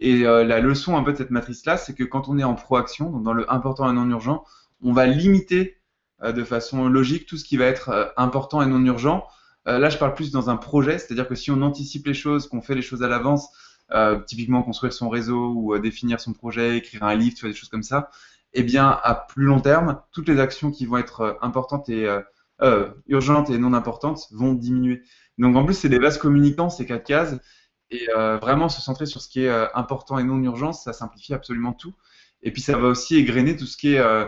Et 0.00 0.26
euh, 0.26 0.44
la 0.44 0.60
leçon 0.60 0.96
un 0.96 1.02
peu 1.02 1.12
de 1.12 1.16
cette 1.16 1.30
matrice-là, 1.30 1.78
c'est 1.78 1.94
que 1.94 2.04
quand 2.04 2.28
on 2.28 2.38
est 2.38 2.44
en 2.44 2.54
proaction, 2.54 3.10
dans 3.20 3.32
le 3.32 3.50
important 3.50 3.90
et 3.90 3.94
non 3.94 4.08
urgent, 4.10 4.44
on 4.82 4.92
va 4.92 5.06
limiter 5.06 5.78
euh, 6.22 6.32
de 6.32 6.44
façon 6.44 6.88
logique 6.88 7.24
tout 7.26 7.38
ce 7.38 7.44
qui 7.44 7.56
va 7.56 7.64
être 7.64 7.88
euh, 7.88 8.04
important 8.18 8.60
et 8.60 8.66
non 8.66 8.84
urgent. 8.84 9.26
là, 9.64 9.90
je 9.90 9.98
parle 9.98 10.14
plus 10.14 10.30
dans 10.30 10.48
un 10.48 10.56
projet, 10.56 10.98
c'est-à-dire 10.98 11.28
que 11.28 11.34
si 11.34 11.50
on 11.50 11.60
anticipe 11.60 12.06
les 12.06 12.14
choses, 12.14 12.48
qu'on 12.48 12.62
fait 12.62 12.74
les 12.74 12.80
choses 12.80 13.02
à 13.02 13.08
l'avance, 13.08 13.48
typiquement 14.26 14.62
construire 14.62 14.94
son 14.94 15.10
réseau 15.10 15.52
ou 15.54 15.78
définir 15.78 16.20
son 16.20 16.32
projet, 16.32 16.78
écrire 16.78 17.02
un 17.02 17.14
livre, 17.14 17.36
des 17.42 17.52
choses 17.52 17.68
comme 17.68 17.82
ça, 17.82 18.08
eh 18.54 18.62
bien, 18.62 18.88
à 18.88 19.14
plus 19.14 19.44
long 19.44 19.60
terme, 19.60 20.00
toutes 20.10 20.26
les 20.26 20.40
actions 20.40 20.70
qui 20.70 20.86
vont 20.86 20.96
être 20.96 21.36
importantes 21.42 21.90
et 21.90 22.08
urgentes 23.06 23.50
et 23.50 23.58
non 23.58 23.72
importantes 23.72 24.26
vont 24.32 24.52
diminuer. 24.54 25.02
Donc 25.38 25.56
en 25.56 25.64
plus, 25.64 25.74
c'est 25.74 25.88
des 25.88 25.98
vases 25.98 26.18
communicants, 26.18 26.70
ces 26.70 26.86
quatre 26.86 27.04
cases. 27.04 27.38
Et 27.90 28.08
euh, 28.14 28.36
vraiment 28.36 28.68
se 28.68 28.82
centrer 28.82 29.06
sur 29.06 29.22
ce 29.22 29.28
qui 29.28 29.44
est 29.44 29.48
euh, 29.48 29.66
important 29.74 30.18
et 30.18 30.24
non 30.24 30.42
urgent, 30.42 30.72
ça 30.72 30.92
simplifie 30.92 31.32
absolument 31.32 31.72
tout. 31.72 31.94
Et 32.42 32.52
puis 32.52 32.60
ça 32.60 32.76
va 32.76 32.88
aussi 32.88 33.16
égrener 33.16 33.56
tout 33.56 33.66
ce 33.66 33.76
qui 33.76 33.94
est 33.94 33.98
euh, 33.98 34.26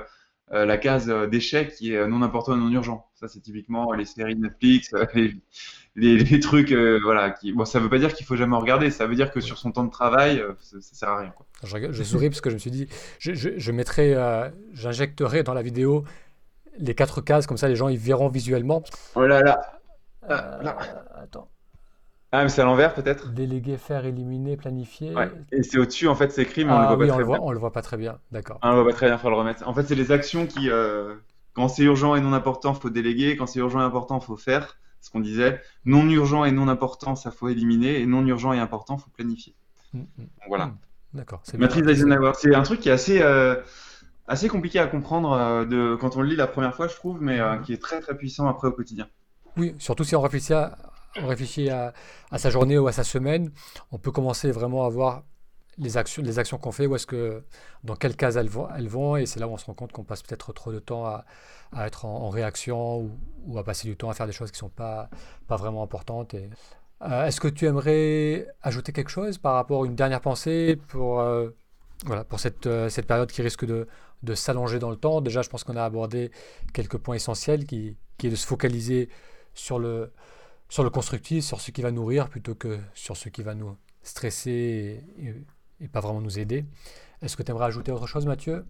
la 0.48 0.78
case 0.78 1.06
d'échec 1.30 1.74
qui 1.74 1.92
est 1.92 2.08
non 2.08 2.22
important 2.22 2.54
et 2.54 2.58
non 2.58 2.70
urgent. 2.70 3.06
Ça, 3.14 3.28
c'est 3.28 3.40
typiquement 3.40 3.92
les 3.92 4.04
séries 4.04 4.34
Netflix, 4.34 4.92
les, 5.94 6.40
trucs, 6.40 6.72
voilà. 6.72 7.30
Qui... 7.30 7.52
Bon, 7.52 7.64
ça 7.64 7.78
veut 7.78 7.90
pas 7.90 7.98
dire 7.98 8.14
qu'il 8.14 8.26
faut 8.26 8.34
jamais 8.34 8.56
regarder. 8.56 8.90
Ça 8.90 9.06
veut 9.06 9.14
dire 9.14 9.30
que 9.30 9.40
sur 9.40 9.58
son 9.58 9.70
temps 9.70 9.84
de 9.84 9.90
travail, 9.90 10.42
ça, 10.58 10.80
ça, 10.80 10.94
sert 10.94 11.08
à 11.08 11.18
rien. 11.20 11.30
Quoi. 11.30 11.46
Je, 11.62 12.02
souris 12.02 12.30
parce 12.30 12.40
que 12.40 12.50
je 12.50 12.54
me 12.54 12.58
suis 12.58 12.72
dit, 12.72 12.88
je, 13.20 13.32
je 13.34 13.72
mettrai, 13.72 14.16
j'injecterai 14.72 15.44
dans 15.44 15.54
la 15.54 15.62
vidéo 15.62 16.04
les 16.80 16.94
quatre 16.94 17.20
cases, 17.20 17.46
comme 17.46 17.56
ça 17.56 17.68
les 17.68 17.76
gens 17.76 17.88
ils 17.88 17.98
verront 17.98 18.28
visuellement. 18.28 18.82
Oh 19.14 19.26
là 19.26 19.42
là, 19.42 19.60
ah, 20.28 20.58
euh, 20.62 21.22
attends. 21.22 21.48
Ah, 22.32 22.44
mais 22.44 22.48
c'est 22.48 22.62
à 22.62 22.64
l'envers 22.64 22.94
peut-être? 22.94 23.32
Déléguer, 23.32 23.76
faire, 23.76 24.06
éliminer, 24.06 24.56
planifier. 24.56 25.14
Et 25.50 25.64
c'est 25.64 25.78
au-dessus, 25.78 26.06
en 26.06 26.14
fait, 26.14 26.30
c'est 26.30 26.42
écrit, 26.42 26.64
mais 26.64 26.70
on 26.70 26.76
ah 26.76 26.90
le 26.90 26.96
voit 26.96 27.06
pas 27.06 27.12
très 27.12 27.24
bien. 27.24 27.38
On 27.42 27.50
le 27.50 27.58
voit 27.58 27.72
pas 27.72 27.82
très 27.82 27.96
bien, 27.96 28.18
d'accord. 28.30 28.58
Ah, 28.62 28.68
on 28.68 28.76
le 28.76 28.82
voit 28.82 28.90
pas 28.92 28.96
très 28.96 29.06
bien, 29.06 29.16
il 29.16 29.18
faut 29.18 29.30
le 29.30 29.36
remettre. 29.36 29.66
En 29.66 29.74
fait, 29.74 29.82
c'est 29.82 29.96
les 29.96 30.12
actions 30.12 30.46
qui, 30.46 30.70
euh, 30.70 31.16
quand 31.54 31.68
c'est 31.68 31.82
urgent 31.82 32.14
et 32.14 32.20
non 32.20 32.32
important, 32.32 32.72
faut 32.74 32.90
déléguer. 32.90 33.36
Quand 33.36 33.46
c'est 33.46 33.58
urgent 33.58 33.80
et 33.80 33.84
important, 33.84 34.20
faut 34.20 34.36
faire, 34.36 34.76
ce 35.00 35.10
qu'on 35.10 35.18
disait. 35.18 35.60
Non 35.84 36.08
urgent 36.08 36.44
et 36.44 36.52
non 36.52 36.68
important, 36.68 37.16
ça 37.16 37.32
faut 37.32 37.48
éliminer. 37.48 38.00
Et 38.00 38.06
non 38.06 38.24
urgent 38.24 38.52
et 38.52 38.60
important, 38.60 38.96
faut 38.96 39.10
planifier. 39.10 39.56
Mm, 39.92 39.98
mm. 39.98 40.26
voilà. 40.46 40.66
Mm, 40.66 40.76
d'accord. 41.14 41.42
Matrice 41.58 41.82
d'Eisenhower. 41.82 42.32
C'est 42.34 42.54
un 42.54 42.62
truc 42.62 42.78
qui 42.78 42.90
est 42.90 42.92
assez, 42.92 43.20
euh, 43.22 43.56
assez 44.30 44.48
compliqué 44.48 44.78
à 44.78 44.86
comprendre 44.86 45.66
de, 45.66 45.96
quand 46.00 46.16
on 46.16 46.22
le 46.22 46.28
lit 46.28 46.36
la 46.36 46.46
première 46.46 46.74
fois, 46.74 46.88
je 46.88 46.94
trouve, 46.94 47.20
mais 47.20 47.40
qui 47.64 47.72
est 47.72 47.82
très 47.82 48.00
très 48.00 48.16
puissant 48.16 48.46
après 48.48 48.68
au 48.68 48.72
quotidien. 48.72 49.06
Oui, 49.56 49.74
surtout 49.78 50.04
si 50.04 50.14
on 50.14 50.20
réfléchit, 50.20 50.54
à, 50.54 50.76
on 51.16 51.26
réfléchit 51.26 51.70
à, 51.70 51.92
sa 52.36 52.50
journée 52.50 52.78
ou 52.78 52.86
à 52.86 52.92
sa 52.92 53.04
semaine, 53.04 53.50
on 53.90 53.98
peut 53.98 54.12
commencer 54.12 54.50
vraiment 54.50 54.84
à 54.84 54.88
voir 54.88 55.24
les 55.78 55.96
actions, 55.96 56.22
les 56.22 56.38
actions 56.38 56.58
qu'on 56.58 56.72
fait, 56.72 56.86
où 56.86 56.94
est-ce 56.94 57.06
que, 57.06 57.42
dans 57.84 57.96
quelle 57.96 58.16
case 58.16 58.36
elles 58.36 58.48
vont, 58.48 58.68
elles 58.76 58.88
vont 58.88 59.16
et 59.16 59.26
c'est 59.26 59.40
là 59.40 59.48
où 59.48 59.52
on 59.52 59.56
se 59.56 59.64
rend 59.64 59.74
compte 59.74 59.92
qu'on 59.92 60.04
passe 60.04 60.22
peut-être 60.22 60.52
trop 60.52 60.72
de 60.72 60.78
temps 60.78 61.06
à, 61.06 61.24
être 61.86 62.04
en, 62.04 62.28
réaction 62.28 63.10
ou, 63.46 63.58
à 63.58 63.64
passer 63.64 63.88
du 63.88 63.96
temps 63.96 64.10
à 64.10 64.14
faire 64.14 64.26
des 64.26 64.32
choses 64.32 64.50
qui 64.50 64.56
ne 64.56 64.68
sont 64.68 64.68
pas, 64.68 65.08
pas 65.46 65.56
vraiment 65.56 65.82
importantes. 65.82 66.34
Et, 66.34 66.50
euh, 67.02 67.26
est-ce 67.26 67.40
que 67.40 67.48
tu 67.48 67.66
aimerais 67.66 68.46
ajouter 68.62 68.92
quelque 68.92 69.10
chose 69.10 69.38
par 69.38 69.54
rapport 69.54 69.84
à 69.84 69.86
une 69.86 69.94
dernière 69.94 70.20
pensée 70.20 70.78
pour, 70.88 71.20
euh, 71.20 71.48
voilà, 72.04 72.24
pour 72.24 72.40
cette, 72.40 72.66
euh, 72.66 72.88
cette 72.88 73.06
période 73.06 73.30
qui 73.30 73.40
risque 73.40 73.64
de, 73.64 73.88
de 74.22 74.34
s'allonger 74.34 74.78
dans 74.78 74.90
le 74.90 74.96
temps 74.96 75.20
Déjà, 75.20 75.42
je 75.42 75.48
pense 75.48 75.64
qu'on 75.64 75.76
a 75.76 75.84
abordé 75.84 76.30
quelques 76.72 76.98
points 76.98 77.16
essentiels 77.16 77.64
qui, 77.66 77.96
est 78.22 78.28
de 78.28 78.36
se 78.36 78.46
focaliser 78.46 79.08
sur 79.54 79.78
le, 79.78 80.12
sur 80.68 80.84
le 80.84 80.90
constructif, 80.90 81.44
sur 81.44 81.60
ce 81.60 81.70
qui 81.70 81.82
va 81.82 81.90
nourrir 81.90 82.28
plutôt 82.28 82.54
que 82.54 82.78
sur 82.94 83.16
ce 83.16 83.28
qui 83.28 83.42
va 83.42 83.54
nous 83.54 83.76
stresser 84.02 85.04
et, 85.80 85.88
pas 85.88 86.00
vraiment 86.00 86.20
nous 86.20 86.38
aider. 86.38 86.64
Est-ce 87.22 87.36
que 87.36 87.42
tu 87.42 87.50
aimerais 87.50 87.66
ajouter 87.66 87.90
autre 87.90 88.06
chose, 88.06 88.26
Mathieu? 88.26 88.64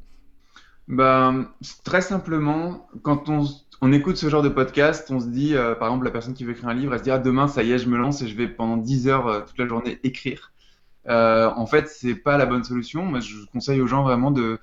Ben, 0.86 1.48
Très 1.84 2.00
simplement, 2.00 2.88
quand 3.02 3.28
on, 3.28 3.44
on, 3.80 3.92
écoute 3.92 4.16
ce 4.16 4.28
genre 4.28 4.42
de 4.42 4.48
podcast, 4.48 5.10
on 5.10 5.20
se 5.20 5.26
dit, 5.26 5.54
euh, 5.56 5.74
par 5.74 5.88
exemple, 5.88 6.04
la 6.04 6.10
personne 6.12 6.34
qui 6.34 6.44
veut 6.44 6.52
écrire 6.52 6.68
un 6.68 6.74
livre, 6.74 6.92
elle 6.92 7.00
se 7.00 7.04
dit, 7.04 7.10
ah, 7.10 7.18
demain, 7.18 7.48
ça 7.48 7.62
y 7.64 7.72
est, 7.72 7.78
je 7.78 7.88
me 7.88 7.96
lance 7.96 8.22
et 8.22 8.28
je 8.28 8.36
vais 8.36 8.48
pendant 8.48 8.76
10 8.76 9.08
heures 9.08 9.26
euh, 9.26 9.40
toute 9.40 9.58
la 9.58 9.66
journée 9.66 9.98
écrire. 10.04 10.52
Euh, 11.08 11.50
en 11.56 11.66
fait, 11.66 11.88
c'est 11.88 12.14
pas 12.14 12.36
la 12.36 12.46
bonne 12.46 12.64
solution. 12.64 13.04
Moi, 13.04 13.20
je 13.20 13.44
conseille 13.52 13.80
aux 13.80 13.86
gens 13.86 14.02
vraiment 14.02 14.30
de, 14.30 14.60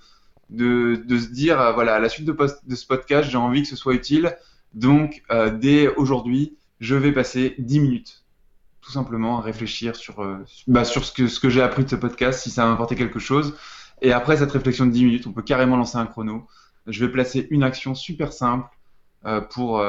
de, 0.50 0.96
de 0.96 1.20
se 1.20 1.28
dire, 1.28 1.74
voilà, 1.74 1.96
à 1.96 2.00
la 2.00 2.10
suite 2.10 2.26
de, 2.26 2.36
de 2.68 2.76
ce 2.76 2.86
podcast, 2.86 3.30
j'ai 3.30 3.38
envie 3.38 3.64
que 3.64 3.68
ce 3.68 3.76
soit 3.76 3.94
utile. 3.94 4.36
Donc, 4.74 5.24
euh, 5.32 5.50
dès 5.50 5.88
aujourd'hui, 5.88 6.58
je 6.80 6.96
vais 6.96 7.12
passer 7.12 7.56
10 7.58 7.80
minutes, 7.80 8.24
tout 8.82 8.92
simplement, 8.92 9.40
à 9.40 9.42
réfléchir 9.42 9.96
sur, 9.96 10.22
euh, 10.22 10.38
bah, 10.68 10.86
sur 10.86 11.04
ce 11.04 11.12
que, 11.12 11.28
ce 11.28 11.40
que 11.40 11.50
j'ai 11.50 11.62
appris 11.62 11.84
de 11.84 11.90
ce 11.90 11.96
podcast, 11.96 12.42
si 12.42 12.52
ça 12.52 12.66
m'a 12.66 12.74
apporté 12.74 12.96
quelque 12.96 13.20
chose. 13.20 13.56
Et 14.02 14.14
après 14.14 14.38
cette 14.38 14.52
réflexion 14.52 14.86
de 14.86 14.92
10 14.92 15.06
minutes, 15.06 15.28
on 15.28 15.32
peut 15.34 15.42
carrément 15.42 15.78
lancer 15.78 15.98
un 15.98 16.06
chrono. 16.06 16.48
Je 16.86 17.04
vais 17.04 17.12
placer 17.12 17.48
une 17.50 17.64
action 17.64 17.96
super 17.96 18.32
simple 18.32 18.70
euh, 19.26 19.42
pour 19.42 19.84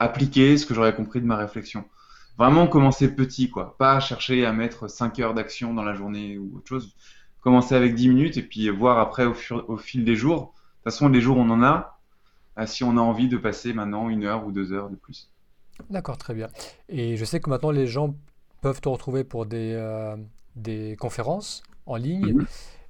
appliquer 0.00 0.58
ce 0.58 0.66
que 0.66 0.74
j'aurais 0.74 0.94
compris 0.94 1.20
de 1.20 1.26
ma 1.26 1.36
réflexion. 1.36 1.84
Vraiment 2.36 2.66
commencer 2.66 3.14
petit, 3.14 3.48
quoi. 3.48 3.76
Pas 3.78 4.00
chercher 4.00 4.44
à 4.44 4.52
mettre 4.52 4.88
5 4.88 5.20
heures 5.20 5.34
d'action 5.34 5.72
dans 5.72 5.84
la 5.84 5.94
journée 5.94 6.36
ou 6.36 6.56
autre 6.56 6.68
chose. 6.68 6.96
Commencer 7.44 7.76
avec 7.76 7.94
10 7.94 8.08
minutes 8.08 8.36
et 8.36 8.42
puis 8.42 8.68
voir 8.70 8.98
après 8.98 9.26
au, 9.26 9.34
au 9.68 9.76
fil 9.76 10.04
des 10.04 10.16
jours. 10.16 10.40
De 10.40 10.90
toute 10.90 10.92
façon, 10.92 11.08
les 11.08 11.20
jours, 11.20 11.36
on 11.36 11.48
en 11.50 11.62
a 11.62 11.94
si 12.66 12.84
on 12.84 12.96
a 12.96 13.00
envie 13.00 13.28
de 13.28 13.36
passer 13.36 13.72
maintenant 13.72 14.08
une 14.08 14.24
heure 14.24 14.46
ou 14.46 14.52
deux 14.52 14.72
heures 14.72 14.90
de 14.90 14.96
plus. 14.96 15.30
D'accord, 15.90 16.18
très 16.18 16.34
bien. 16.34 16.48
Et 16.88 17.16
je 17.16 17.24
sais 17.24 17.40
que 17.40 17.50
maintenant 17.50 17.72
les 17.72 17.86
gens 17.86 18.14
peuvent 18.60 18.80
te 18.80 18.88
retrouver 18.88 19.24
pour 19.24 19.46
des, 19.46 19.72
euh, 19.74 20.16
des 20.56 20.96
conférences 20.98 21.62
en 21.86 21.96
ligne. 21.96 22.44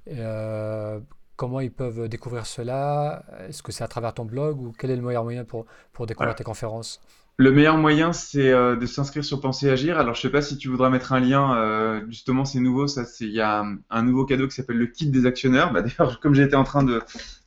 Mhm. 0.07 1.03
comment 1.35 1.59
ils 1.59 1.71
peuvent 1.71 2.07
découvrir 2.07 2.45
cela? 2.45 3.25
Est-ce 3.49 3.63
que 3.63 3.71
c'est 3.71 3.83
à 3.83 3.87
travers 3.87 4.13
ton 4.13 4.25
blog 4.25 4.61
ou 4.61 4.71
quel 4.77 4.91
est 4.91 4.95
le 4.95 5.01
meilleur 5.01 5.23
moyen 5.23 5.43
pour, 5.43 5.65
pour 5.91 6.05
découvrir 6.05 6.35
tes 6.35 6.43
conférences? 6.43 7.01
Le 7.37 7.51
meilleur 7.51 7.77
moyen, 7.77 8.13
c'est 8.13 8.49
euh, 8.51 8.77
de 8.77 8.85
s'inscrire 8.85 9.25
sur 9.25 9.41
Penser 9.41 9.69
Agir. 9.69 9.99
Alors, 9.99 10.15
je 10.15 10.21
sais 10.21 10.29
pas 10.29 10.41
si 10.41 10.57
tu 10.57 10.69
voudras 10.69 10.89
mettre 10.89 11.11
un 11.11 11.19
lien. 11.19 11.57
Euh, 11.57 12.01
justement, 12.07 12.45
c'est 12.45 12.61
nouveau. 12.61 12.87
Ça, 12.87 13.03
c'est 13.03 13.25
il 13.25 13.33
y 13.33 13.41
a 13.41 13.65
un, 13.89 14.03
nouveau 14.03 14.25
cadeau 14.25 14.47
qui 14.47 14.55
s'appelle 14.55 14.77
le 14.77 14.87
kit 14.87 15.07
des 15.07 15.25
actionneurs. 15.25 15.73
Bah, 15.73 15.81
d'ailleurs, 15.99 16.21
comme 16.21 16.33
j'étais 16.33 16.55
en 16.55 16.63
train 16.63 16.83
de, 16.83 17.01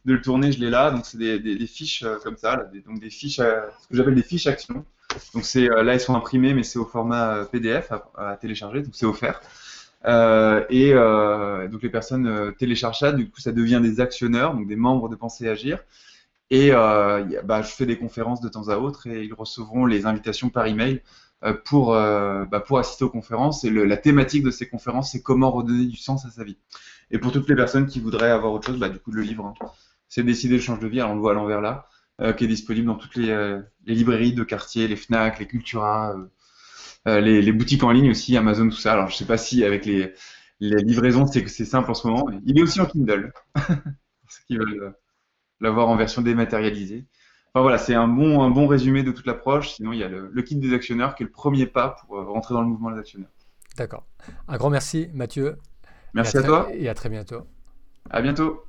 de, 0.04 0.12
le 0.12 0.20
tourner, 0.20 0.52
je 0.52 0.60
l'ai 0.60 0.68
là. 0.68 0.90
Donc, 0.90 1.06
c'est 1.06 1.16
des, 1.16 1.38
des, 1.38 1.66
fiches 1.66 2.02
euh, 2.02 2.16
comme 2.22 2.36
ça, 2.36 2.68
des, 2.70 2.80
donc 2.80 3.00
des 3.00 3.08
fiches, 3.08 3.36
ce 3.36 3.88
que 3.88 3.96
j'appelle 3.96 4.14
des 4.14 4.22
fiches 4.22 4.46
actions. 4.46 4.84
Donc, 5.32 5.44
c'est 5.46 5.68
là, 5.68 5.94
elles 5.94 6.00
sont 6.00 6.14
imprimées, 6.14 6.52
mais 6.52 6.64
c'est 6.64 6.78
au 6.78 6.84
format 6.84 7.46
PDF 7.46 7.90
à, 8.14 8.36
télécharger. 8.36 8.82
Donc, 8.82 8.92
c'est 8.94 9.06
offert. 9.06 9.40
et 10.68 10.92
donc, 10.92 11.82
les 11.82 11.88
personnes 11.88 12.52
téléchargent 12.58 12.98
ça. 12.98 13.12
Du 13.12 13.30
coup, 13.30 13.40
ça 13.40 13.52
devient 13.52 13.80
des 13.82 14.00
actionneurs, 14.00 14.52
donc 14.52 14.68
des 14.68 14.76
membres 14.76 15.08
de 15.08 15.16
Penser 15.16 15.48
Agir. 15.48 15.78
Et 16.50 16.70
euh, 16.72 17.24
bah, 17.44 17.62
je 17.62 17.70
fais 17.70 17.86
des 17.86 17.98
conférences 17.98 18.40
de 18.40 18.48
temps 18.48 18.68
à 18.68 18.78
autre 18.78 19.06
et 19.06 19.24
ils 19.24 19.34
recevront 19.34 19.84
les 19.84 20.06
invitations 20.06 20.48
par 20.48 20.66
email 20.66 21.02
euh, 21.44 21.52
pour, 21.52 21.94
euh, 21.94 22.44
bah, 22.46 22.60
pour 22.60 22.78
assister 22.78 23.04
aux 23.04 23.10
conférences. 23.10 23.64
Et 23.64 23.70
le, 23.70 23.84
la 23.84 23.96
thématique 23.96 24.42
de 24.42 24.50
ces 24.50 24.68
conférences, 24.68 25.12
c'est 25.12 25.22
comment 25.22 25.50
redonner 25.50 25.86
du 25.86 25.96
sens 25.96 26.24
à 26.26 26.30
sa 26.30 26.44
vie. 26.44 26.56
Et 27.10 27.18
pour 27.18 27.32
toutes 27.32 27.48
les 27.48 27.54
personnes 27.54 27.86
qui 27.86 28.00
voudraient 28.00 28.30
avoir 28.30 28.52
autre 28.52 28.66
chose, 28.66 28.78
bah, 28.78 28.88
du 28.88 28.98
coup, 28.98 29.12
le 29.12 29.22
livre, 29.22 29.46
hein, 29.46 29.54
c'est 30.08 30.22
Décider 30.22 30.56
le 30.56 30.62
change 30.62 30.80
de 30.80 30.88
vie, 30.88 31.00
alors 31.00 31.12
on 31.12 31.14
le 31.14 31.20
voit 31.20 31.32
à 31.32 31.34
l'envers 31.34 31.60
là, 31.60 31.86
euh, 32.20 32.32
qui 32.32 32.44
est 32.44 32.48
disponible 32.48 32.86
dans 32.86 32.96
toutes 32.96 33.16
les, 33.16 33.30
euh, 33.30 33.60
les, 33.84 33.94
librairies 33.94 34.32
de 34.32 34.42
quartier, 34.42 34.88
les 34.88 34.96
FNAC, 34.96 35.38
les 35.38 35.46
Cultura, 35.46 36.16
les, 37.06 37.40
les, 37.42 37.52
boutiques 37.52 37.84
en 37.84 37.90
ligne 37.90 38.10
aussi, 38.10 38.36
Amazon, 38.36 38.68
tout 38.68 38.76
ça. 38.76 38.92
Alors 38.92 39.08
je 39.08 39.16
sais 39.16 39.24
pas 39.24 39.38
si 39.38 39.64
avec 39.64 39.86
les, 39.86 40.12
les 40.60 40.82
livraisons, 40.82 41.26
c'est 41.26 41.46
c'est 41.48 41.64
simple 41.64 41.90
en 41.90 41.94
ce 41.94 42.06
moment. 42.06 42.26
Il 42.44 42.58
est 42.58 42.62
aussi 42.62 42.80
en 42.80 42.86
Kindle, 42.86 43.32
ceux 43.56 44.42
qui 44.46 44.56
veulent 44.58 44.94
l'avoir 45.60 45.88
en 45.88 45.96
version 45.96 46.22
dématérialisée. 46.22 47.06
Enfin 47.52 47.62
voilà, 47.62 47.78
c'est 47.78 47.94
un 47.94 48.08
bon, 48.08 48.42
un 48.42 48.50
bon 48.50 48.66
résumé 48.66 49.02
de 49.02 49.10
toute 49.10 49.26
l'approche. 49.26 49.70
Sinon, 49.70 49.92
il 49.92 49.98
y 49.98 50.04
a 50.04 50.08
le, 50.08 50.42
kit 50.42 50.56
des 50.56 50.74
actionneurs 50.74 51.14
qui 51.14 51.22
est 51.22 51.26
le 51.26 51.32
premier 51.32 51.66
pas 51.66 51.96
pour 52.00 52.18
euh, 52.18 52.24
rentrer 52.24 52.54
dans 52.54 52.62
le 52.62 52.68
mouvement 52.68 52.90
des 52.90 52.98
actionnaires. 52.98 53.30
D'accord. 53.76 54.06
Un 54.48 54.56
grand 54.56 54.70
merci, 54.70 55.08
Mathieu. 55.14 55.56
Merci 56.14 56.36
à, 56.36 56.40
à 56.40 56.42
toi. 56.42 56.68
Et 56.72 56.88
à 56.88 56.94
très 56.94 57.08
bientôt. 57.08 57.46
À 58.10 58.20
bientôt. 58.22 58.67